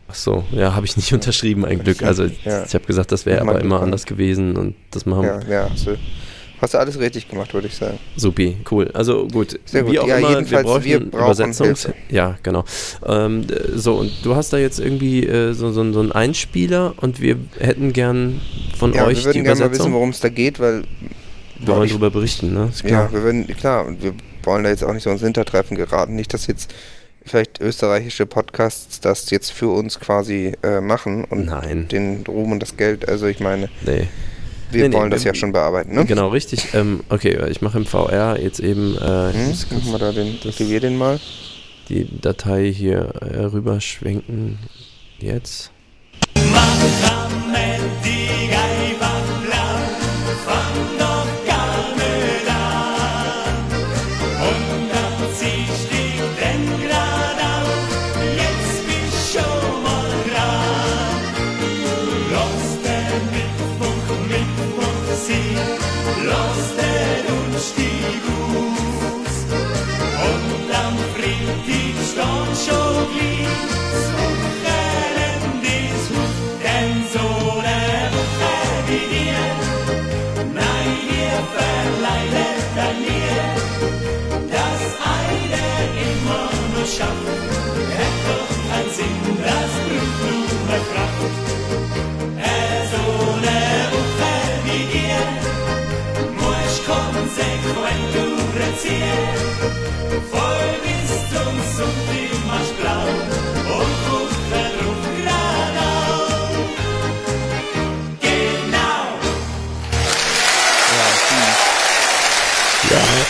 [0.09, 2.01] Ach so, ja, habe ich nicht unterschrieben, ein Glück.
[2.03, 2.63] Also Ja.
[2.65, 3.81] ich habe gesagt, das wäre aber immer ja.
[3.81, 5.97] anders gewesen und das machen Ja, ja, hast du,
[6.61, 7.97] hast du alles richtig gemacht, würde ich sagen.
[8.15, 8.89] Supi, cool.
[8.93, 9.91] Also gut, Sehr gut.
[9.93, 11.83] wie auch Ja, immer, wir jedenfalls, brauchen, wir brauchen Übersetzungs...
[11.85, 11.97] Hilfe.
[12.09, 12.63] Ja, genau.
[13.05, 17.21] Ähm, so, und du hast da jetzt irgendwie äh, so, so, so einen Einspieler und
[17.21, 18.41] wir hätten gern
[18.77, 19.85] von Ja, euch wir würden die gerne mal Übersetzung.
[19.87, 20.83] wissen, worum es da geht, weil
[21.59, 22.69] wir wollen darüber berichten, ne?
[22.71, 23.13] Ist Ja, klar.
[23.13, 26.15] wir würden, klar, und wir wollen da jetzt auch nicht so ins Hintertreffen geraten.
[26.15, 26.73] Nicht, dass jetzt
[27.25, 31.87] vielleicht österreichische Podcasts das jetzt für uns quasi äh, machen und Nein.
[31.89, 33.09] den Ruhm und das Geld.
[33.09, 34.07] Also ich meine, Nee.
[34.71, 36.05] Wir Nee, nee, wollen das wir- ja schon bearbeiten, ne?
[36.05, 36.73] Genau, richtig.
[36.73, 39.49] Ähm, okay, ich mache im VR jetzt eben äh, Hm?
[39.77, 41.19] Machen wir da den, das- aktivier den mal.
[41.89, 44.59] die Datei hier äh, rüberschwenken.
[45.19, 45.71] Jetzt.
[46.35, 47.27] Ja,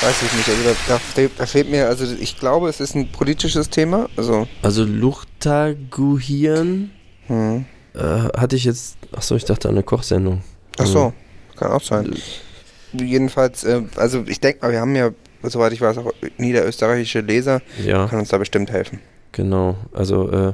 [0.08, 0.50] weiß ich nicht.
[0.50, 4.08] Also da, da, fehlt, da fehlt mir, also ich glaube, es ist ein politisches Thema.
[4.16, 6.92] Also, Also Luchtaguhieren
[7.28, 7.66] hm.
[7.94, 8.00] äh,
[8.38, 8.98] hatte ich jetzt.
[9.12, 10.42] Achso, ich dachte an eine Kochsendung.
[10.80, 11.14] ach so,
[11.56, 12.14] kann auch sein.
[12.14, 13.04] Äh.
[13.04, 15.10] Jedenfalls, äh, also ich denke mal, wir haben ja,
[15.44, 19.00] soweit ich weiß, auch niederösterreichische Leser, Ja, kann uns da bestimmt helfen.
[19.34, 19.76] genau.
[19.94, 20.54] Also äh,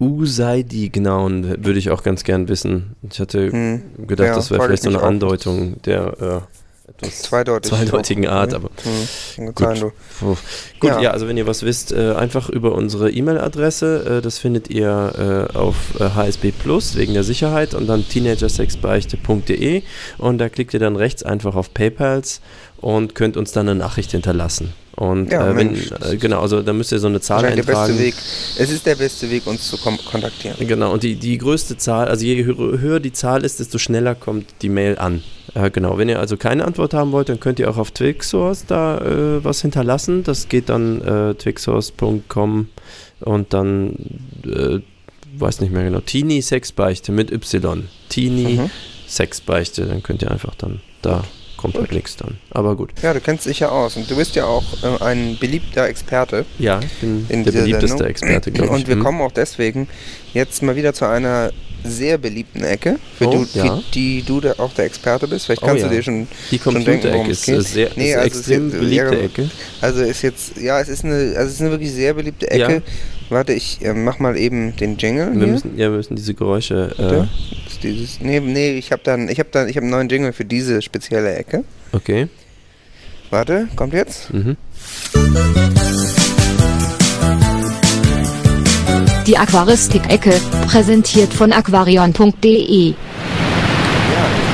[0.00, 2.94] Usaidi Gnauen würde ich auch ganz gern wissen.
[3.10, 3.82] Ich hatte Hm.
[4.06, 5.02] gedacht, Ja, das wäre vielleicht so eine.
[5.02, 6.40] Andeutung der äh,
[7.00, 7.70] Zweideutig.
[7.70, 8.70] zweideutigen Art, aber
[9.36, 9.54] Hm.
[9.54, 10.90] Kann gut Gut.
[10.90, 11.00] ja.
[11.00, 11.10] Ja.
[11.12, 15.56] also wenn ihr was wisst, äh, einfach über unsere E-Mail-Adresse, äh, das findet ihr äh,
[15.56, 19.82] auf HSB Plus wegen der Sicherheit und dann teenagersexbeichte.de
[20.18, 22.40] und da klickt ihr dann rechts einfach auf PayPals
[22.78, 24.72] und könnt uns dann eine Nachricht hinterlassen.
[24.96, 25.90] Und Ja, äh, wenn, Mensch.
[26.10, 28.04] äh, genau, also da müsst ihr so eine Zahl Wahrscheinlich der beste eintragen.
[28.06, 28.14] Weg.
[28.58, 30.56] Es ist der beste Weg, uns zu kontaktieren.
[30.66, 34.46] Genau, und die, die größte Zahl, also je höher die Zahl ist, desto schneller kommt
[34.62, 35.22] die Mail an.
[35.64, 38.66] Äh, genau, wenn ihr also keine Antwort haben wollt, dann könnt ihr auch auf Twixsource
[38.66, 40.22] da äh, was hinterlassen.
[40.24, 42.68] Das geht dann äh, twixsource.com
[43.20, 43.94] und dann,
[44.44, 44.78] äh,
[45.36, 47.88] weiß nicht mehr genau, Teenie Sexbeichte mit Y.
[48.08, 48.70] Teenie Mhm.
[49.08, 51.24] Sexbeichte, dann könnt ihr einfach dann, da
[51.56, 52.36] kommt halt nichts dann.
[52.50, 52.90] Aber gut.
[53.02, 56.44] Ja, du kennst dich ja aus und du bist ja auch äh, ein beliebter Experte
[56.58, 58.06] Ja, ich bin in der beliebteste Sendung.
[58.06, 58.80] Experte, glaube ich.
[58.82, 59.02] Und wir Hm.
[59.02, 59.88] kommen auch deswegen
[60.34, 61.50] jetzt mal wieder zu einer
[61.84, 63.76] sehr beliebten Ecke, für, Oh, du, ja.
[63.76, 65.46] für die du da auch der Experte bist.
[65.46, 65.88] Vielleicht Oh, kannst ja.
[65.88, 67.56] du dir schon Die schon denken, worum es geht.
[67.58, 69.50] äh, sehr Nee, also extrem es ist- beliebte ja, Ecke.
[69.80, 72.82] Also ist jetzt, ja, es ist eine, also es ist eine wirklich sehr beliebte Ecke.
[73.30, 75.46] Warte, ich äh, mach mal eben den Jingle Wir hier.
[75.52, 76.88] müssen, ja, wir müssen diese Geräusche.
[76.96, 77.28] Bitte?
[77.30, 80.08] Äh, Ist dieses, nee, nee, ich habe dann, ich habe dann, ich habe einen neuen
[80.08, 81.64] Jingle für diese spezielle Ecke.
[81.92, 82.28] okay.
[83.30, 84.32] Warte, kommt jetzt?
[84.32, 84.56] Mhm.
[89.28, 90.32] Die Aquaristik-Ecke,
[90.66, 92.88] präsentiert von aquarion.de.
[92.88, 92.94] Ja,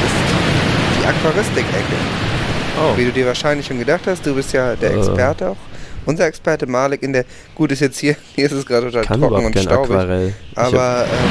[0.02, 1.96] das ist die Aquaristik-Ecke.
[2.76, 2.96] Oh.
[2.98, 4.98] Wie du dir wahrscheinlich schon gedacht hast, du bist ja der Äh.
[4.98, 5.56] Experte auch.
[6.06, 9.20] Unser Experte Malik in der, gut ist jetzt hier, hier ist es gerade total Kann
[9.20, 9.90] trocken und staubig.
[9.94, 10.34] Aquarell.
[10.56, 11.30] Aber ähm,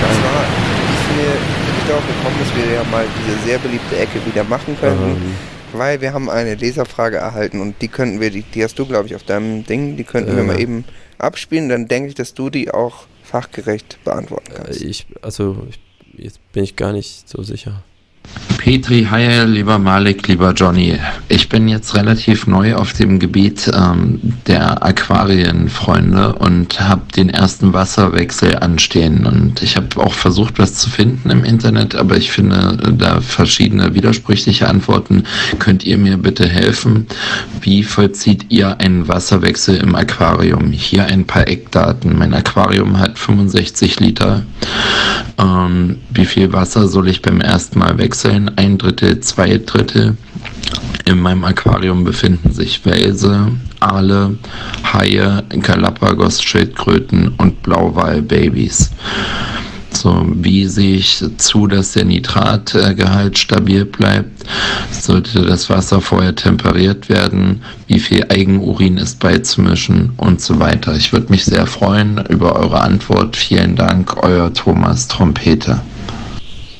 [0.00, 1.32] das war, ist mir
[1.66, 5.10] wirklich darauf gekommen, dass wir ja mal diese sehr beliebte Ecke wieder machen könnten.
[5.16, 5.34] Ähm,
[5.72, 9.08] Weil wir haben eine Leserfrage erhalten und die könnten wir, die, die hast du glaube
[9.08, 10.46] ich auf deinem Ding, die könnten wir Äh.
[10.46, 10.84] mal eben
[11.22, 11.68] abspielen.
[11.68, 14.82] Dann denke ich, dass du die auch fachgerecht beantworten äh, kannst.
[14.82, 15.78] ich, also, ich,
[16.22, 17.82] jetzt bin ich gar nicht so sicher.
[18.58, 20.96] Petri, hi, lieber Malik, lieber Johnny.
[21.28, 27.72] Ich bin jetzt relativ neu auf dem Gebiet ähm, der Aquarienfreunde und habe den ersten
[27.72, 29.26] Wasserwechsel anstehen.
[29.26, 33.94] Und ich habe auch versucht, was zu finden im Internet, aber ich finde da verschiedene
[33.94, 35.24] widersprüchliche Antworten.
[35.58, 37.08] Könnt ihr mir bitte helfen?
[37.62, 40.72] Wie vollzieht ihr einen Wasserwechsel im Aquarium?
[40.72, 42.18] Hier ein paar Eckdaten.
[42.18, 44.42] Mein Aquarium hat 65 Liter.
[45.38, 48.50] Ähm, wie viel Wasser soll ich beim ersten Mal wechseln?
[48.56, 50.16] Ein Drittel, zwei Drittel.
[51.04, 54.36] In meinem Aquarium befinden sich Welse, Aale,
[54.92, 58.90] Haie, Galapagos-Schildkröten und Blauwalbabys.
[59.92, 64.44] So, wie sehe ich zu, dass der Nitratgehalt stabil bleibt?
[64.90, 67.62] Sollte das Wasser vorher temperiert werden?
[67.86, 70.12] Wie viel Eigenurin ist beizumischen?
[70.16, 70.96] Und so weiter.
[70.96, 73.36] Ich würde mich sehr freuen über eure Antwort.
[73.36, 75.80] Vielen Dank, euer Thomas Trompete.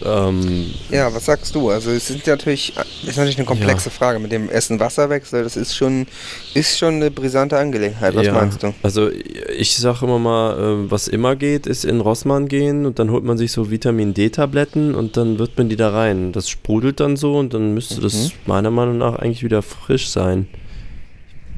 [0.04, 1.70] Ähm, Ja, was sagst du?
[1.70, 2.72] Also es sind natürlich,
[3.06, 5.42] ist natürlich eine komplexe Frage mit dem Essen-Wasserwechsel.
[5.44, 6.06] Das ist schon,
[6.54, 8.14] ist schon eine brisante Angelegenheit.
[8.14, 8.74] Was ja, meinst du?
[8.82, 9.10] Also
[9.56, 10.52] ich sage immer mal,
[10.86, 14.14] äh, was immer geht, ist in Rossmann gehen und dann holt man sich so Vitamin
[14.14, 16.32] D-Tabletten und dann wird man die da rein.
[16.32, 18.02] Das sprudelt dann so und dann müsste Mhm.
[18.02, 20.48] das meiner Meinung nach eigentlich wieder frisch sein.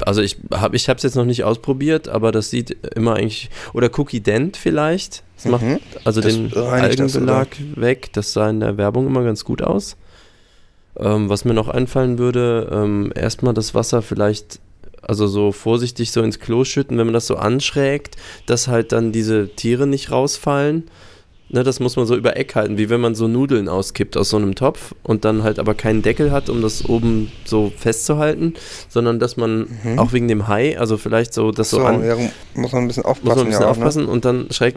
[0.05, 3.91] Also ich habe ich es jetzt noch nicht ausprobiert, aber das sieht immer eigentlich oder
[3.99, 5.23] Cookie Dent vielleicht.
[5.37, 5.79] Das macht Mhm.
[6.05, 8.11] also Das den reinigt das, Algenbelag weg.
[8.13, 9.97] Das sah in der Werbung immer ganz gut aus.
[10.99, 14.61] Ähm, was mir noch einfallen würde, ähm, erstmal das Wasser vielleicht,
[15.03, 19.11] also so vorsichtig so ins Klo schütten, wenn man das so anschrägt, dass halt dann
[19.13, 20.85] diese Tiere nicht rausfallen.
[21.55, 24.31] Ne, das muss man so über Eck halten, wie wenn man so Nudeln auskippt aus
[24.31, 28.55] so einem Topf und dann halt aber keinen Deckel hat, um das oben so festzuhalten,
[28.89, 32.17] sondern dass man auch wegen dem Hai, also vielleicht so das so, So, an, ja,
[32.55, 33.29] muss man ein bisschen aufpassen.
[33.29, 34.75] muss man ein bisschen ja, auch, aufpassen und dann schräg,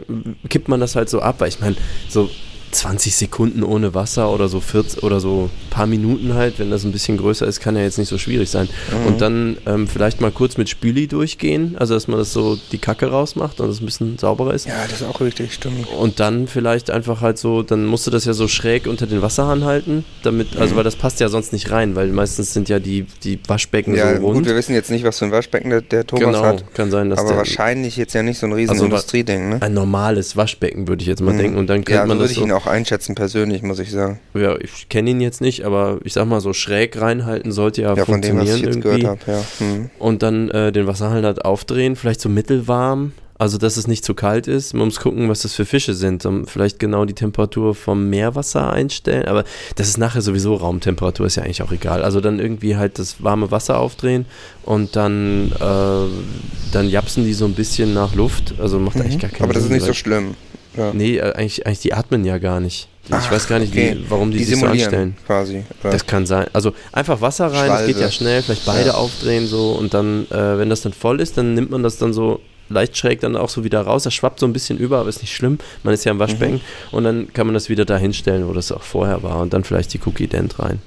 [0.48, 1.74] kippt man das halt so ab, weil ich meine,
[2.08, 2.30] so
[2.70, 6.84] 20 Sekunden ohne Wasser oder so 40 oder so ein paar Minuten halt, wenn das
[6.84, 8.68] ein bisschen größer ist, kann ja jetzt nicht so schwierig sein.
[8.90, 9.06] Mhm.
[9.06, 12.78] Und dann ähm, vielleicht mal kurz mit Spüli durchgehen, also dass man das so die
[12.78, 14.66] Kacke rausmacht und es ein bisschen sauberer ist.
[14.66, 15.86] Ja, das ist auch richtig, stimmt.
[15.98, 19.22] Und dann vielleicht einfach halt so, dann musst du das ja so schräg unter den
[19.22, 20.60] Wasserhahn halten, damit, Mhm.
[20.60, 23.94] also weil das passt ja sonst nicht rein, weil meistens sind ja die, die Waschbecken
[23.94, 24.38] Ja, so rund.
[24.38, 26.74] gut, wir wissen jetzt nicht, was für ein Waschbecken der, der Thomas genau, hat.
[26.74, 29.62] kann sein, dass Aber der, wahrscheinlich jetzt ja nicht so ein riesen Also Industrieding, ne?
[29.62, 31.38] ein normales Waschbecken, würde ich jetzt mal Mhm.
[31.38, 31.58] denken.
[31.58, 33.90] Und dann könnte Ja, so man würde das ich so, auch einschätzen, persönlich, muss ich
[33.90, 34.20] sagen.
[34.34, 37.94] ja, ich kenne ihn jetzt nicht, aber ich sag mal so schräg reinhalten sollte ja,
[37.94, 39.02] Ja, von dem, was funktionieren ich jetzt irgendwie.
[39.02, 39.44] gehört habe, ja.
[39.66, 39.90] Hm.
[39.98, 44.14] Und dann äh, den Wasserhahn halt aufdrehen, vielleicht so mittelwarm, also dass es nicht zu
[44.14, 44.74] kalt ist.
[44.74, 46.24] Man muss gucken, was das für Fische sind.
[46.24, 49.44] Dann vielleicht genau die Temperatur vom Meerwasser einstellen, aber
[49.76, 52.02] das ist nachher sowieso Raumtemperatur, ist ja eigentlich auch egal.
[52.02, 54.26] Also dann irgendwie halt das warme Wasser aufdrehen
[54.64, 58.54] und dann, äh, dann japsen die so ein bisschen nach Luft.
[58.58, 59.44] Also macht eigentlich gar keinen Mhm.
[59.44, 60.34] Aber das ist Sinn, nicht so schlimm.
[60.76, 60.92] Ja.
[60.92, 62.88] Nee, äh, eigentlich, eigentlich die atmen ja gar nicht.
[63.08, 63.96] Ich Ach, weiß gar nicht, okay.
[63.98, 65.16] wie, warum die, Die sich so anstellen.
[65.26, 65.62] quasi.
[65.82, 65.92] oder?
[65.92, 66.46] Das kann sein.
[66.52, 68.00] Also einfach Wasser rein, das geht Schwalbe.
[68.00, 68.94] ja schnell, vielleicht beide Ja.
[68.94, 72.12] aufdrehen so und dann, äh, wenn das dann voll ist, dann nimmt man das dann
[72.12, 74.02] so leicht schräg dann auch so wieder raus.
[74.02, 75.58] Das schwappt so ein bisschen über, aber ist nicht schlimm.
[75.84, 76.60] Man ist ja im Waschbecken Mhm.
[76.92, 79.64] und dann kann man das wieder da hinstellen, wo das auch vorher war und dann
[79.64, 80.78] vielleicht die Cookie Dent rein.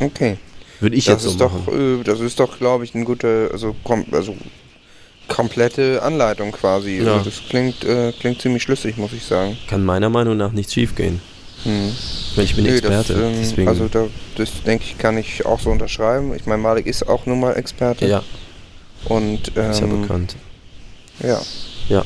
[0.00, 0.36] okay.
[0.78, 2.00] Würde ich Das jetzt so ist doch, machen.
[2.02, 4.36] äh, das ist doch, glaube ich, eine gute, also, kom also
[5.28, 6.98] komplette Anleitung quasi.
[7.02, 7.14] Ja.
[7.14, 9.56] Also das klingt, äh, klingt ziemlich schlüssig, muss ich sagen.
[9.68, 11.20] Kann meiner Meinung nach nicht schief gehen.
[11.64, 11.90] Hm.
[12.36, 13.68] Ich, bin Nö, Experte, das, ähm, deswegen.
[13.68, 16.34] also da, das denke ich, kann ich auch so unterschreiben.
[16.34, 18.06] Ich meine, Malik ist auch nun mal Experte.
[18.06, 18.22] ja,
[19.06, 20.36] Und ähm, ist ja bekannt.
[21.20, 21.40] ja.
[21.88, 22.04] Ja.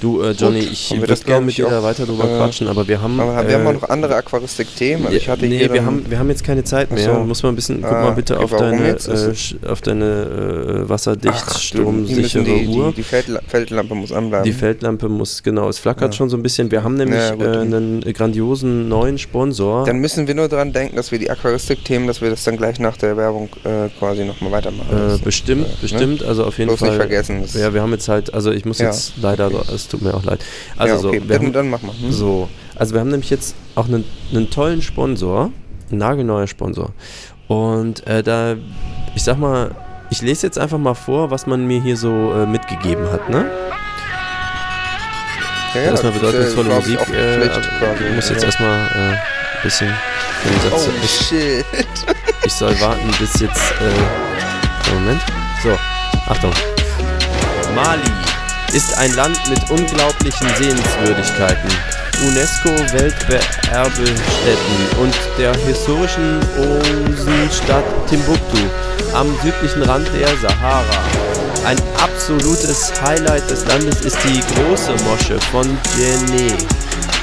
[0.00, 2.86] Du, äh, Johnny, ich würde das, gerne mit dir da weiter drüber äh, quatschen, aber
[2.86, 3.18] wir haben.
[3.18, 5.06] Aber wir haben äh, auch noch andere Aquaristik-Themen.
[5.06, 7.04] Also ich hatte nee, hier wir haben, wir haben jetzt keine Zeit mehr.
[7.04, 7.12] So.
[7.14, 10.04] Du musst mal ein bisschen, guck Ah, mal bitte okay, auf deine, äh, auf deine
[10.84, 12.88] äh, wasserdicht, Ach, du, die, Uhr.
[12.90, 14.44] die, die Feldla Feldlampe muss anbleiben.
[14.44, 16.18] Die Feldlampe muss, genau, es flackert Ja.
[16.18, 16.70] schon so ein bisschen.
[16.70, 19.84] Wir haben nämlich Ja, äh, einen grandiosen neuen Sponsor.
[19.86, 22.78] Dann müssen wir nur dran denken, dass wir die Aquaristik-Themen, dass wir das dann gleich
[22.78, 25.16] nach der Werbung äh, quasi nochmal weitermachen.
[25.16, 25.76] Äh, bestimmt, äh, ne?
[25.80, 26.22] bestimmt.
[26.24, 26.88] Also auf jeden Bloß Fall.
[26.90, 27.44] nicht vergessen.
[27.54, 28.86] Ja, wir haben jetzt halt, also ich muss Ja.
[28.86, 29.50] jetzt leider,
[29.86, 30.44] es tut mir auch leid.
[30.76, 31.92] Also ja, okay, so, wir dann, haben, dann mach mal.
[31.98, 32.12] Hm?
[32.12, 35.50] so, also wir haben nämlich jetzt auch einen, einen tollen Sponsor,
[35.90, 36.90] einen nagelneuer Sponsor.
[37.48, 38.56] Und äh, da,
[39.14, 39.70] ich sag mal,
[40.10, 43.46] ich lese jetzt einfach mal vor, was man mir hier so äh, mitgegeben hat, ne?
[45.74, 47.14] ja, erstmal das äh, bedeutungsvolle glaub ich, Musik.
[47.14, 48.04] Äh, quasi.
[48.08, 48.46] ich muss jetzt Ja.
[48.46, 49.18] erstmal äh, ein
[49.62, 49.88] bisschen
[50.44, 51.64] den Satz Oh ich, shit.
[52.44, 53.72] ich soll warten, bis jetzt.
[53.80, 55.20] Äh, Moment.
[55.62, 55.76] So,
[56.28, 56.52] Achtung.
[57.74, 58.35] Mali
[58.72, 61.70] ist ein Land mit unglaublichen Sehenswürdigkeiten,
[62.26, 68.58] UNESCO-Welterbestätten und der historischen Osenstadt Timbuktu
[69.14, 71.04] am südlichen Rand der Sahara.
[71.64, 76.52] Ein absolutes Highlight des Landes ist die große Mosche von Djenné.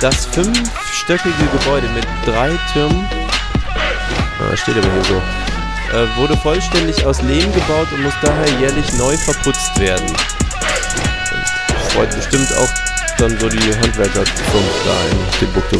[0.02, 3.08] Das fünfstöckige Gebäude mit drei Türmen
[4.40, 5.22] Ah, steht aber hier so.
[5.98, 10.12] Äh, wurde vollständig aus Lehm gebaut und muss daher jährlich neu verputzt werden.
[11.94, 12.70] Freut bestimmt auch
[13.20, 15.78] dann so die Handwerkerzunft da in Timbuktu.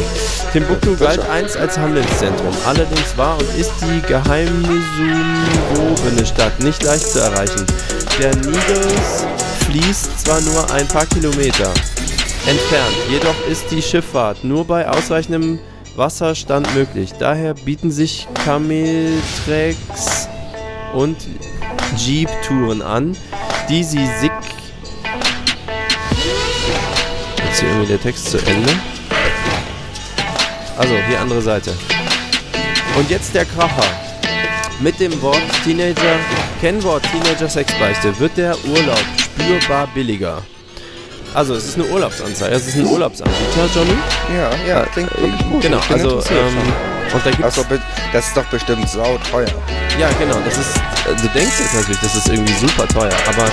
[0.52, 2.54] Timbuktu galt einst als Handelszentrum.
[2.64, 7.66] Allerdings war und ist die geheimnisumwobene Stadt nicht leicht zu erreichen.
[8.20, 9.26] Der Nigels
[9.66, 11.72] fließt zwar nur ein paar Kilometer
[12.46, 15.58] entfernt, jedoch ist die Schifffahrt nur bei ausreichendem
[15.96, 17.12] Wasserstand möglich.
[17.18, 20.28] Daher bieten sich Kameltreks
[20.92, 21.16] und
[21.96, 23.16] Jeep-Touren an,
[23.68, 24.06] die sie
[27.54, 28.72] Jetzt hier irgendwie der Text zu Ende.
[30.76, 31.72] Also, hier andere Seite.
[32.96, 33.86] Und jetzt der Kracher.
[34.80, 36.16] Mit dem Wort Teenager,
[36.60, 40.42] Kennwort Teenager Sexbeichte wird der Urlaub spürbar billiger.
[41.32, 43.98] Also, es ist eine Urlaubsanzeige, es ist ein Urlaubsanbieter, Johnny.
[44.36, 45.62] Ja, ja, klingt wirklich gut.
[45.62, 46.93] Genau, also, ähm.
[47.14, 47.58] Und da gibt's.
[47.58, 47.64] Also,
[48.12, 49.46] das ist doch bestimmt sauteuer.
[49.98, 53.48] Ja, genau, das ist, äh, du denkst jetzt natürlich, das ist irgendwie super teuer, aber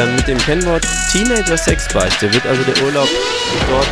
[0.00, 3.08] ähm, mit dem Kennwort Teenager Sexbeichte wird also der Urlaub
[3.70, 3.88] dort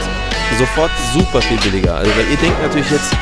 [0.59, 1.95] sofort super viel billiger.
[1.95, 3.13] Also, weil ihr denkt natürlich jetzt,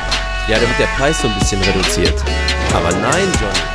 [0.47, 2.15] ja, da wird der Preis so ein bisschen reduziert.
[2.73, 3.71] Aber nein, Johnny.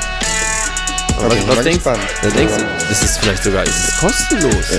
[1.19, 4.71] Da Aber was, was denkst, da denkst du, das ist vielleicht sogar, ist es kostenlos?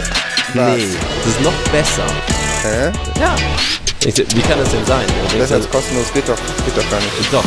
[0.53, 0.75] Was?
[0.75, 0.87] Nee,
[1.23, 2.05] das ist noch besser.
[2.67, 2.91] Hä?
[3.19, 3.33] Ja.
[4.05, 5.05] Ich, wie kann das denn sein?
[5.07, 7.33] Denkst Besser also- als kostenlos geht doch, geht doch gar nicht.
[7.33, 7.43] doch.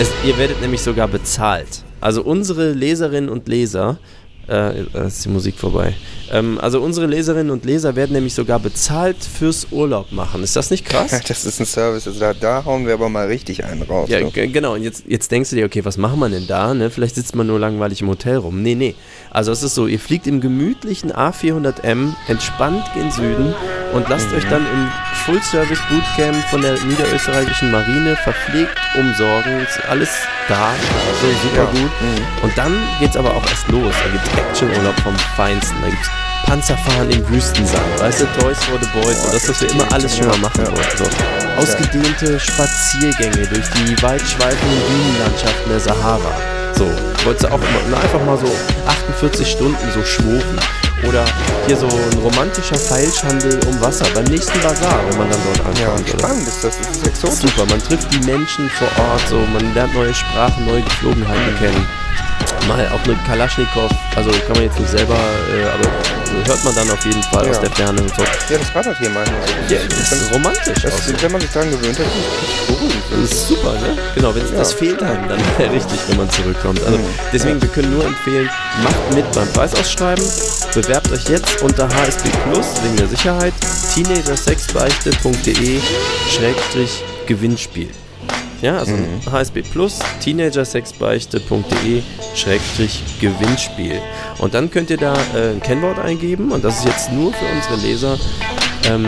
[0.00, 1.82] Es, ihr werdet nämlich sogar bezahlt.
[2.00, 3.98] Also unsere Leserinnen und Leser,
[4.48, 5.94] äh, da ist die Musik vorbei.
[6.32, 10.42] Ähm, also unsere Leserinnen und Leser werden nämlich sogar bezahlt fürs Urlaub machen.
[10.42, 11.20] Ist das nicht krass?
[11.28, 12.06] Das ist ein Service.
[12.06, 14.08] Also da, da hauen wir aber mal richtig einen raus.
[14.08, 14.74] Ja, genau.
[14.74, 16.72] Und jetzt, jetzt denkst du dir, okay, was machen wir denn da?
[16.74, 16.90] Ne?
[16.90, 18.62] Vielleicht sitzt man nur langweilig im Hotel rum.
[18.62, 18.94] Nee, nee.
[19.30, 23.54] Also es ist so, ihr fliegt im gemütlichen A400M entspannt gen Süden
[23.92, 24.88] und lasst euch dann im
[25.24, 29.60] Full-Service Bootcamp von der niederösterreichischen Marine verpflegt umsorgen.
[29.62, 30.10] Ist alles
[30.48, 30.72] da.
[31.20, 31.70] So super Ja.
[31.80, 31.90] gut.
[32.42, 33.94] Und dann geht's aber auch erst los.
[34.04, 35.76] Da gibt's Actionurlaub vom Feinsten.
[35.82, 36.08] Da gibt's
[36.46, 37.82] Panzerfahren im Wüstensand.
[37.98, 39.24] Weißt du, Toys for the Boys.
[39.24, 40.70] Und das, was wir immer alles schon mal machen Ja.
[40.72, 40.98] wollten.
[40.98, 41.04] So.
[41.62, 46.32] Ausgedehnte Spaziergänge durch die weitschweifenden Dünenlandschaften der Sahara.
[46.76, 46.90] So,
[47.24, 48.50] wolltest du auch immer, na, einfach mal so
[48.86, 50.58] 48 Stunden so schwufen.
[51.08, 51.24] Oder
[51.66, 55.88] hier so ein romantischer Feilschhandel um Wasser beim nächsten Bazar, wenn man dann dort Ja,
[55.88, 56.14] ankommt.
[56.14, 56.18] oder?
[56.18, 56.78] spannend ist das.
[56.78, 57.40] Das ist exotisch.
[57.40, 61.86] Super, man trifft die Menschen vor Ort, so man lernt neue Sprachen, neue Geflogenheiten kennen.
[62.68, 66.90] Mal auch eine Kalaschnikow, also kann man jetzt nicht selber, äh, aber hört man dann
[66.90, 67.62] auf jeden Fall aus Ja.
[67.62, 68.22] der Ferne und so.
[68.22, 69.74] Ja, das war doch hier manchmal so.
[69.74, 70.82] Ja, das ist romantisch.
[70.82, 72.06] Das ist, wenn man sich dran gewöhnt hat.
[73.10, 73.96] Das ist super, ne?
[74.14, 75.40] Genau, wenn, das fehlt einem dann
[75.72, 76.82] richtig, wenn man zurückkommt.
[76.84, 76.98] Also
[77.32, 78.48] deswegen, wir können nur empfehlen,
[78.82, 80.24] macht mit beim Preisausschreiben,
[80.74, 83.52] bewerbt euch jetzt unter HSB Plus wegen der Sicherheit,
[83.94, 85.80] teenagersexbeichte.de
[86.34, 87.90] Schrägstrich Gewinnspiel.
[88.64, 88.94] Ja, also
[89.30, 92.02] HSB Plus, teenagersexbeichte.de
[92.34, 94.00] Schrägstrich Gewinnspiel.
[94.38, 97.44] Und dann könnt ihr da äh, ein Kennwort eingeben und das ist jetzt nur für
[97.44, 98.18] unsere Leser.
[98.88, 99.04] Ähm,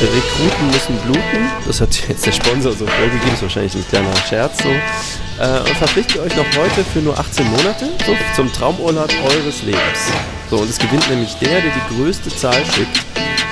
[0.00, 1.50] Rekruten müssen bluten.
[1.66, 4.70] Das hat jetzt der Sponsor so vorgegeben, ist wahrscheinlich ein kleiner Scherz so.
[4.70, 10.12] Äh, und verpflichtet euch noch heute für nur 18 Monate so, zum Traumurlaub eures Lebens.
[10.48, 13.04] So, und es gewinnt nämlich der, der die größte Zahl schickt.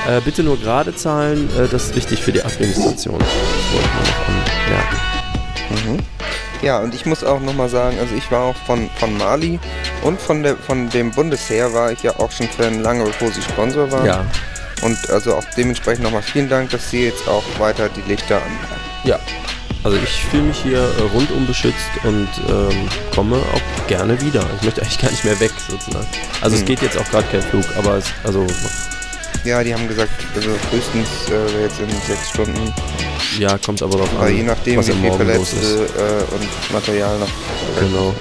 [0.08, 3.18] Äh, bitte nur gerade Zahlen, äh, das ist wichtig für die Administration.
[3.18, 3.28] Das
[3.74, 5.11] wollte nur noch anmerken.
[6.62, 9.58] Ja, und ich muss auch nochmal sagen, also ich war auch von, von Mali
[10.02, 13.42] und von, der, von dem Bundesheer war ich ja auch schon Fan lange, bevor sie
[13.42, 14.06] Sponsor waren.
[14.06, 14.24] Ja,
[14.82, 18.80] Und also auch dementsprechend nochmal vielen Dank, dass Sie jetzt auch weiter die Lichter antreiben.
[19.04, 19.18] Ja.
[19.84, 24.44] Also ich fühle mich hier äh, rundum beschützt und ähm, komme auch gerne wieder.
[24.56, 26.06] Ich möchte eigentlich gar nicht mehr weg sozusagen.
[26.40, 26.66] Also es Hm.
[26.66, 28.46] geht jetzt auch gerade kein Flug, aber es, also
[29.44, 32.72] Ja, die haben gesagt, also höchstens äh, jetzt in sechs Stunden.
[33.40, 37.28] ja, kommt aber Aber an, je nachdem, was wie viel Verletzte äh, und Material noch.
[37.80, 38.14] Genau.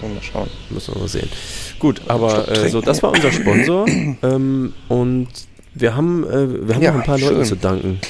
[0.00, 0.50] So, mal schauen.
[0.70, 1.28] Müssen wir mal sehen.
[1.78, 3.86] Gut, aber äh, so, das war unser Sponsor
[4.22, 5.28] ähm, und
[5.74, 7.44] wir haben, äh, wir haben Ja, noch ein paar Leuten schön.
[7.44, 8.00] zu danken.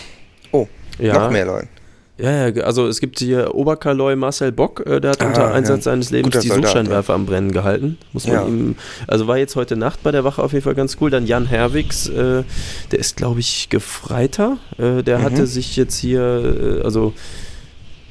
[0.52, 0.66] Oh,
[0.98, 1.68] Ja, Noch mehr Leute.
[2.16, 5.50] Ja, ja, also es gibt hier Oberkaloi Marcel Bock, äh, der hat Ah, unter ja.
[5.52, 7.98] Einsatz seines Lebens Guter die Suchscheinwerfer am Brennen gehalten.
[8.12, 8.46] Muss man Ja.
[8.46, 8.76] ihm,
[9.08, 11.10] also war jetzt heute Nacht bei der Wache auf jeden Fall ganz cool.
[11.10, 12.44] Dann Jan Herwigs, äh,
[12.92, 14.58] der ist glaube ich Gefreiter.
[14.78, 15.22] Äh, der Mhm.
[15.24, 17.14] hatte sich jetzt hier, äh, also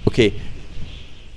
[0.05, 0.33] okay.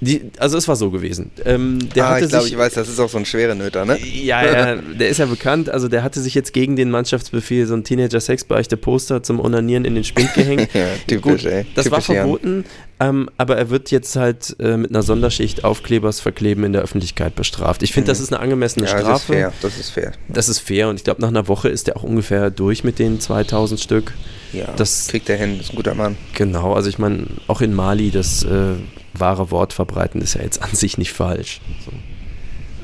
[0.06, 1.30] Die, also es war so gewesen.
[1.44, 3.84] Ähm, der ah, hatte ich glaube, ich weiß, das ist auch so ein schwerer Nöter,
[3.84, 3.98] ne?
[4.00, 5.68] ja, ja, der ist ja bekannt.
[5.68, 10.04] Also der hatte sich jetzt gegen den Mannschaftsbefehl so ein Teenager-Sexbeichte-Poster zum Onanieren in den
[10.04, 10.68] Spind gehängt.
[10.74, 11.64] Ja, typisch, Gut, ey.
[11.74, 12.24] das war Typisch Jan.
[12.26, 12.64] verboten,
[13.00, 17.34] ähm, aber er wird jetzt halt äh, mit einer Sonderschicht Aufklebers verkleben in der Öffentlichkeit
[17.34, 17.82] bestraft.
[17.82, 18.90] Ich finde, das ist eine angemessene Mhm.
[18.92, 19.12] Ja, Strafe.
[19.12, 19.52] das ist fair.
[19.62, 20.12] Das ist fair.
[20.28, 22.98] Das ist fair und ich glaube, nach einer Woche ist er auch ungefähr durch mit
[22.98, 24.12] den 2000 Stück.
[24.52, 25.56] Ja, Das- kriegt er hin.
[25.58, 26.16] Das ist ein guter Mann.
[26.34, 28.74] Genau, also ich meine, auch in Mali das äh,
[29.20, 31.60] wahre Wort verbreiten ist ja jetzt an sich nicht falsch.
[31.84, 31.92] So.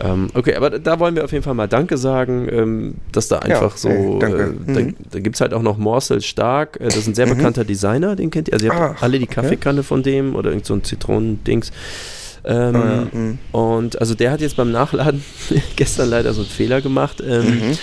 [0.05, 3.39] Ähm, okay, aber da wollen wir auf jeden Fall mal Danke sagen, ähm, dass da
[3.41, 4.29] einfach so, ey, äh, da,
[4.81, 4.97] Mhm.
[5.11, 7.37] da gibt es halt auch noch Morsel Stark, äh, das ist ein sehr Mhm.
[7.37, 9.35] bekannter Designer, den kennt ihr, also ihr habt Ach, alle die okay.
[9.35, 11.71] Kaffeekanne von dem oder irgend so ein Zitronendings.
[12.45, 13.39] Ähm, ja, mhm.
[13.53, 15.23] Und also der hat jetzt beim Nachladen
[15.77, 17.23] gestern leider so einen Fehler gemacht.
[17.25, 17.79] Ähm, Mhm.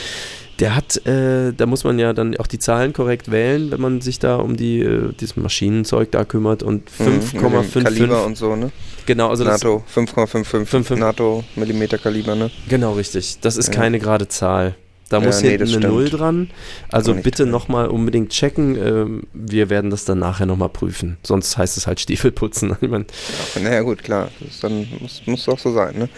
[0.59, 4.01] Der hat, äh, da muss man ja dann auch die Zahlen korrekt wählen, wenn man
[4.01, 7.83] sich da um die, äh, dieses Maschinenzeug da kümmert und Mhm, mit dem 5,55.
[7.83, 8.71] Kaliber und so, ne?
[9.05, 10.95] genau, also das, NATO 5,55 5,5.
[10.97, 12.51] NATO Millimeter Kaliber, ne?
[12.67, 13.39] genau richtig.
[13.41, 13.73] Das ist Ja.
[13.73, 14.75] keine gerade Zahl.
[15.09, 15.87] Da Ja, muss nee, hinten eine.
[15.87, 16.51] Null dran.
[16.91, 18.75] Also bitte nochmal unbedingt checken.
[18.75, 21.17] Ähm, wir werden das dann nachher nochmal prüfen.
[21.23, 22.75] Sonst heißt es halt Stiefel putzen.
[22.81, 23.07] Ich mein,
[23.55, 24.29] Ja, naja, gut, klar.
[24.39, 26.09] Das dann muss, muss auch so sein, ne?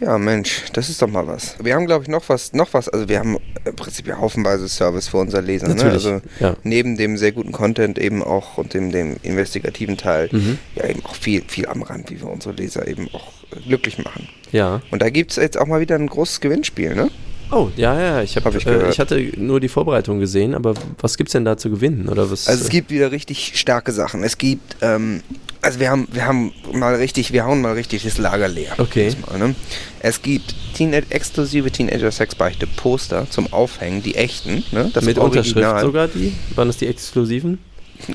[0.00, 1.54] Ja, Mensch, das ist doch mal was.
[1.62, 2.88] Wir haben, glaube ich, noch was, noch was.
[2.88, 5.68] Also wir haben im Prinzip ja haufenweise Service für unser Leser.
[5.68, 5.74] Ne?
[5.76, 6.56] Natürlich, Also ja.
[6.64, 10.58] neben dem sehr guten Content eben auch und dem, dem investigativen Teil Mhm.
[10.74, 13.98] ja eben auch viel, viel am Rand, wie wir unsere Leser eben auch äh, glücklich
[13.98, 14.28] machen.
[14.50, 14.82] ja.
[14.90, 17.08] Und da gibt es jetzt auch mal wieder ein großes Gewinnspiel, ne?
[17.52, 20.74] Oh, ja, ja, ich, hab, Hab ich äh, ich hatte nur die Vorbereitung gesehen, aber
[20.98, 22.08] was gibt's denn da zu gewinnen?
[22.08, 22.48] Oder was?
[22.48, 24.24] Also es gibt wieder richtig starke Sachen.
[24.24, 25.22] Es gibt, ähm,
[25.60, 28.72] also wir haben, wir haben mal richtig, wir hauen mal richtig das Lager leer.
[28.78, 29.10] Okay.
[29.10, 29.54] Diesmal, ne?
[30.00, 34.90] Es gibt Teenage, exklusive Teenager Sex Beichte Poster zum Aufhängen, die echten, ne?
[34.94, 35.82] Das mit Unterschrift Original.
[35.82, 36.32] sogar die?
[36.54, 37.58] Waren das die exklusiven?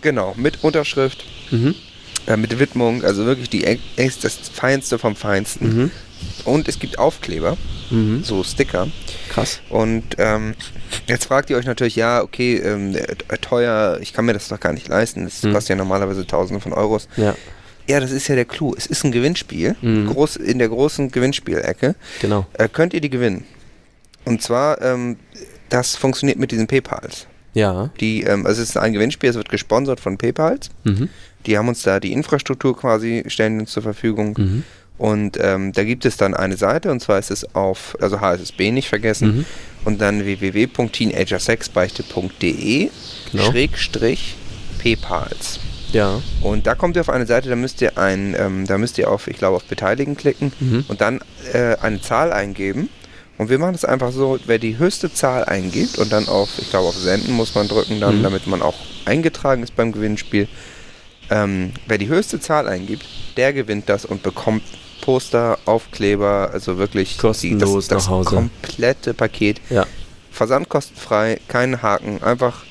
[0.02, 1.76] Genau, mit Unterschrift, Mhm.
[2.26, 5.68] äh, mit Widmung, also wirklich die das Feinste vom Feinsten.
[5.84, 5.92] Mhm.
[6.45, 7.57] Und es gibt Aufkleber,
[7.89, 8.24] Mhm.
[8.24, 8.88] so Sticker.
[9.30, 9.61] Krass.
[9.70, 10.55] Und ähm,
[11.07, 14.59] jetzt fragt ihr euch natürlich, ja, okay, ähm, äh, teuer, ich kann mir das doch
[14.59, 15.24] gar nicht leisten.
[15.26, 15.53] Das Hm.
[15.53, 17.07] kostet ja normalerweise Tausende von Euros.
[17.18, 17.36] Ja,
[17.89, 18.76] Ja, das ist ja der Clou.
[18.76, 19.78] Es ist ein Gewinnspiel.
[19.82, 20.07] Mhm.
[20.07, 22.45] Groß, in der großen Gewinnspielecke genau.
[22.57, 23.45] äh, könnt ihr die gewinnen.
[24.26, 25.15] Und zwar, ähm,
[25.70, 27.28] das funktioniert mit diesen PayPals.
[27.53, 27.89] Ja.
[28.01, 30.70] Die, ähm, also es ist ein Gewinnspiel, es wird gesponsert von PayPals.
[30.84, 31.07] Mhm.
[31.45, 34.36] Die haben uns da die Infrastruktur quasi, stellen uns zur Verfügung.
[34.38, 34.63] Mhm.
[34.98, 38.72] Und ähm, da gibt es dann eine Seite, und zwar ist es auf, also HSSB
[38.72, 39.45] nicht vergessen, Mhm.
[39.86, 42.89] und dann www.teenagersexbeichte.de
[43.32, 43.43] Genau.
[43.52, 44.36] Schrägstrich
[44.82, 45.60] PayPals.
[45.91, 46.22] Ja.
[46.41, 49.10] Und da kommt ihr auf eine Seite, da müsst ihr ein, ähm, da müsst ihr
[49.10, 50.86] auf, ich glaube, auf Beteiligen klicken Mhm.
[50.88, 51.22] und dann
[51.54, 52.89] äh, eine Zahl eingeben.
[53.38, 56.70] Und wir machen es einfach so, wer die höchste Zahl eingibt und dann auf, ich
[56.72, 58.24] glaube, auf Senden muss man drücken, dann, Mhm.
[58.24, 58.74] damit man auch
[59.06, 60.48] eingetragen ist beim Gewinnspiel.
[61.30, 63.06] Ähm, wer die höchste Zahl eingibt,
[63.38, 64.64] der gewinnt das und bekommt
[65.08, 68.36] Poster, Aufkleber, also wirklich Kostenlos die, das, das nach Hause.
[68.36, 69.62] komplette Paket.
[69.70, 69.86] Ja.
[70.32, 72.66] Versand kostenfrei, keinen Haken, einfach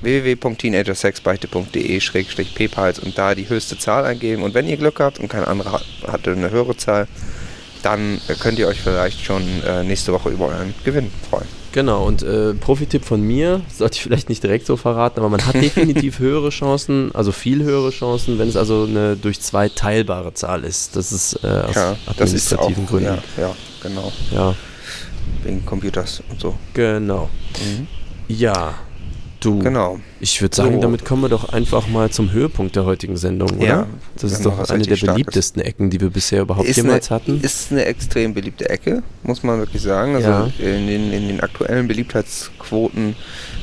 [0.00, 4.42] www.teenagersexbeichte.de-paypals und da die höchste Zahl eingeben.
[4.42, 7.06] Und wenn ihr Glück habt und kein anderer hat- hatte eine höhere Zahl,
[7.82, 11.48] dann äh, könnt ihr euch vielleicht schon äh, nächste Woche über euren Gewinn freuen.
[11.74, 15.44] Genau, und äh, Profitipp von mir, sollte ich vielleicht nicht direkt so verraten, aber man
[15.44, 20.32] hat definitiv höhere Chancen, also viel höhere Chancen, wenn es also eine durch zwei teilbare
[20.34, 20.94] Zahl ist.
[20.94, 23.06] Das ist äh, aus Ja, ist auch, administrativen Gründen.
[23.36, 24.54] ja, ja, genau, Ja,
[25.42, 26.54] wegen Computers und so.
[26.74, 27.28] genau.
[28.28, 28.74] Ja,
[29.44, 30.00] du, Genau.
[30.20, 30.80] ich würde sagen, So.
[30.80, 33.66] damit kommen wir doch einfach mal zum Höhepunkt der heutigen Sendung, oder?
[33.66, 33.86] Ja,
[34.16, 37.40] das ist doch eine der beliebtesten Ecken, die wir bisher überhaupt Ist jemals eine, hatten.
[37.42, 40.14] Ist eine extrem beliebte Ecke, muss man wirklich sagen.
[40.16, 40.50] Also Ja.
[40.58, 43.16] in, den, in den aktuellen Beliebtheitsquoten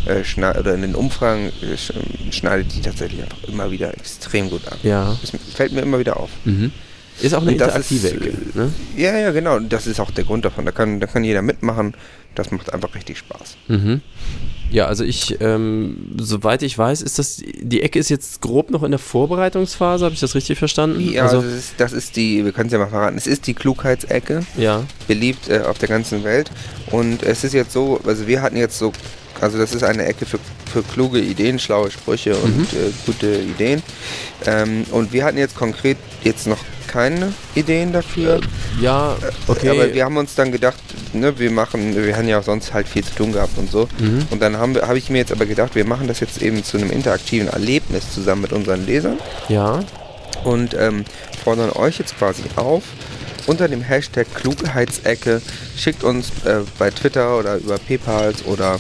[0.05, 0.23] äh,
[0.59, 1.93] oder in den Umfragen äh, sch-
[2.32, 4.77] schneidet die tatsächlich einfach immer wieder extrem gut ab.
[4.84, 5.17] ja.
[5.21, 6.29] Das fällt mir immer wieder auf.
[6.45, 6.71] Mhm.
[7.21, 8.34] Ist auch eine interaktive ist, Ecke.
[8.55, 8.71] Ne?
[8.97, 9.59] Ja, ja, genau.
[9.59, 10.65] Das ist auch der Grund davon.
[10.65, 11.93] Da kann, da kann jeder mitmachen.
[12.34, 13.57] Das macht einfach richtig Spaß.
[13.67, 14.01] Mhm.
[14.72, 18.84] Ja, also ich, ähm, soweit ich weiß, ist das, die Ecke ist jetzt grob noch
[18.84, 21.01] in der Vorbereitungsphase, habe ich das richtig verstanden?
[21.01, 23.47] Ja, also, das, ist, das ist die, wir können es ja mal verraten, es ist
[23.47, 26.51] die Klugheitsecke, ja, beliebt äh, auf der ganzen Welt.
[26.91, 28.93] Und es ist jetzt so, also wir hatten jetzt so,
[29.41, 30.39] also das ist eine Ecke für,
[30.71, 32.63] für kluge Ideen, schlaue Sprüche und Mhm.
[32.63, 33.81] äh, gute Ideen.
[34.45, 38.41] Ähm, und wir hatten jetzt konkret jetzt noch keine Ideen dafür.
[38.81, 39.15] ja,
[39.47, 39.69] okay.
[39.69, 40.79] Aber wir haben uns dann gedacht,
[41.13, 43.87] ne, wir machen, wir haben ja auch sonst halt viel zu tun gehabt und so.
[43.99, 44.27] Mhm.
[44.29, 46.77] Und dann habe hab ich mir jetzt aber gedacht, wir machen das jetzt eben zu
[46.77, 49.17] einem interaktiven Erlebnis zusammen mit unseren Lesern
[49.47, 49.79] ja,
[50.43, 51.05] und ähm,
[51.43, 52.83] fordern euch jetzt quasi auf,
[53.47, 55.41] unter dem Hashtag Klugheitsecke
[55.77, 58.79] schickt uns äh, bei Twitter oder über PayPal oder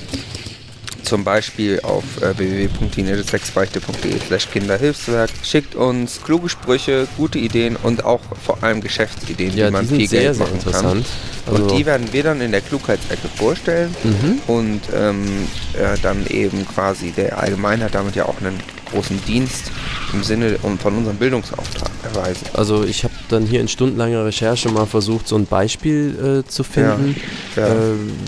[1.03, 5.29] zum Beispiel auf äh, www.teenagersexbeichte.de slash Kinderhilfswerk.
[5.43, 9.95] Schickt uns kluge Sprüche, gute Ideen und auch vor allem Geschäftsideen, ja, wie man die
[9.95, 11.05] viel sehr, Geld sehr machen interessant.
[11.45, 11.53] kann.
[11.53, 14.41] Also, und die werden wir dann in der Klugheitsecke vorstellen mhm.
[14.47, 18.59] und ähm, äh, dann eben quasi der Allgemeinheit damit ja auch einen
[18.91, 19.71] großen Dienst
[20.13, 22.45] im Sinne von unserem Bildungsauftrag erweisen.
[22.53, 26.63] Also ich habe dann hier in stundenlanger Recherche mal versucht, so ein Beispiel äh, zu
[26.63, 27.15] finden.
[27.55, 27.67] Ja.
[27.67, 27.71] Äh,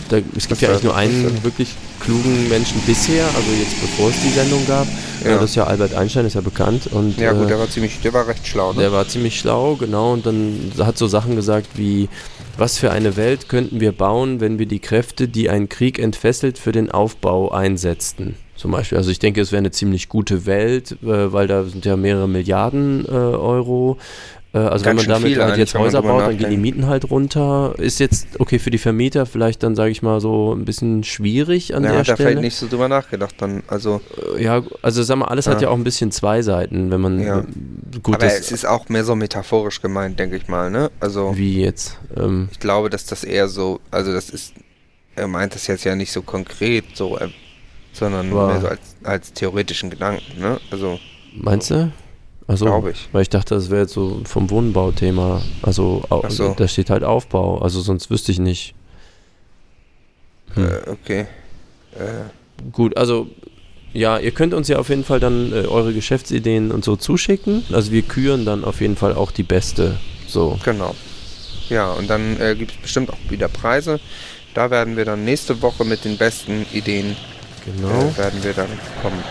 [0.09, 3.80] da, es gibt Was ja eigentlich nur das einen wirklich klugen Menschen bisher, also jetzt
[3.82, 4.88] bevor es die Sendung gab.
[5.24, 5.36] Ja.
[5.36, 6.88] Das ist ja Albert Einstein, ist ja bekannt.
[6.91, 8.80] Und, Ja gut, äh, der war ziemlich, der war recht schlau, ne?
[8.80, 12.09] Der war ziemlich schlau, genau, und dann hat so Sachen gesagt wie,
[12.57, 16.59] was für eine Welt könnten wir bauen, wenn wir die Kräfte, die ein Krieg entfesselt,
[16.59, 18.36] für den Aufbau einsetzten?
[18.56, 18.97] Zum Beispiel.
[18.97, 22.28] Also ich denke, es wäre eine ziemlich gute Welt, äh, weil da sind ja mehrere
[22.30, 23.97] Milliarden äh, Euro.
[24.54, 26.38] Äh, also wenn Ganz man schön damit viel halt jetzt wenn man Häuser baut, dann
[26.38, 26.58] gehen die.
[26.58, 27.74] Mieten halt runter.
[27.80, 31.74] Ist jetzt, okay, für die Vermieter vielleicht dann, sage ich mal, so ein bisschen schwierig
[31.76, 32.18] an ja, der hat Stelle.
[32.18, 33.64] vielleicht nicht so drüber nachgedacht dann.
[33.68, 34.01] Also,
[34.38, 35.64] Ja, also sag mal, alles hat Ja.
[35.64, 37.43] ja auch ein bisschen zwei Seiten, wenn man Ja.
[38.04, 40.91] gut aber es ist auch mehr so metaphorisch gemeint, denke ich mal, ne?
[40.99, 41.97] Also wie jetzt.
[42.16, 44.54] Ähm, ich glaube, dass das eher so, also das ist,
[45.16, 47.18] er meint das jetzt ja nicht so konkret, so,
[47.93, 50.59] sondern Aber- mehr so als, als theoretischen Gedanken, ne?
[50.71, 50.99] Also
[51.35, 51.91] Meinst du?
[52.47, 53.07] Also, Glaube ich.
[53.11, 55.41] Weil ich dachte, das wäre jetzt so vom Wohnbauthema.
[55.61, 56.53] Also, so.
[56.53, 57.59] da steht halt Aufbau.
[57.59, 58.75] Also, sonst wüsste ich nicht.
[60.53, 60.65] Hm.
[60.65, 61.19] äh, okay.
[61.97, 63.27] Äh, Gut, also,
[63.93, 67.63] ja, ihr könnt uns ja auf jeden Fall dann äh, eure Geschäftsideen und so zuschicken.
[67.71, 69.97] Also, wir küren dann auf jeden Fall auch die beste.
[70.27, 70.59] So.
[70.65, 70.95] Genau.
[71.69, 73.99] Ja, und dann äh, gibt es bestimmt auch wieder Preise.
[74.53, 77.15] Da werden wir dann nächste Woche mit den besten Ideen
[77.66, 78.11] Genau.
[78.14, 78.68] äh, werden wir dann
[79.01, 79.24] kommen.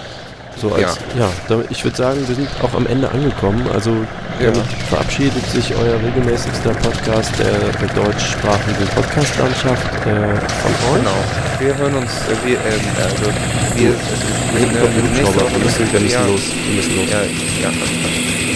[0.60, 1.62] So als, ja, ja.
[1.70, 3.66] ich würde sagen, wir sind auch am Ende angekommen.
[3.72, 3.90] Also
[4.38, 4.52] Ja.
[4.90, 10.10] verabschiedet sich euer regelmäßigster Podcast der, der deutschsprachigen Podcast-Landschaft äh,
[10.62, 10.98] von euch.
[10.98, 11.10] Genau.
[11.58, 13.24] Wir hören uns, äh, wir, ähm, also
[13.76, 15.44] wir, äh, kommt ein nächste Hubschrauber.
[15.44, 16.40] Woche Wir müssen, wir müssen los.
[16.66, 17.10] Wir müssen los.
[17.10, 17.22] Ja,
[17.62, 18.51] ja,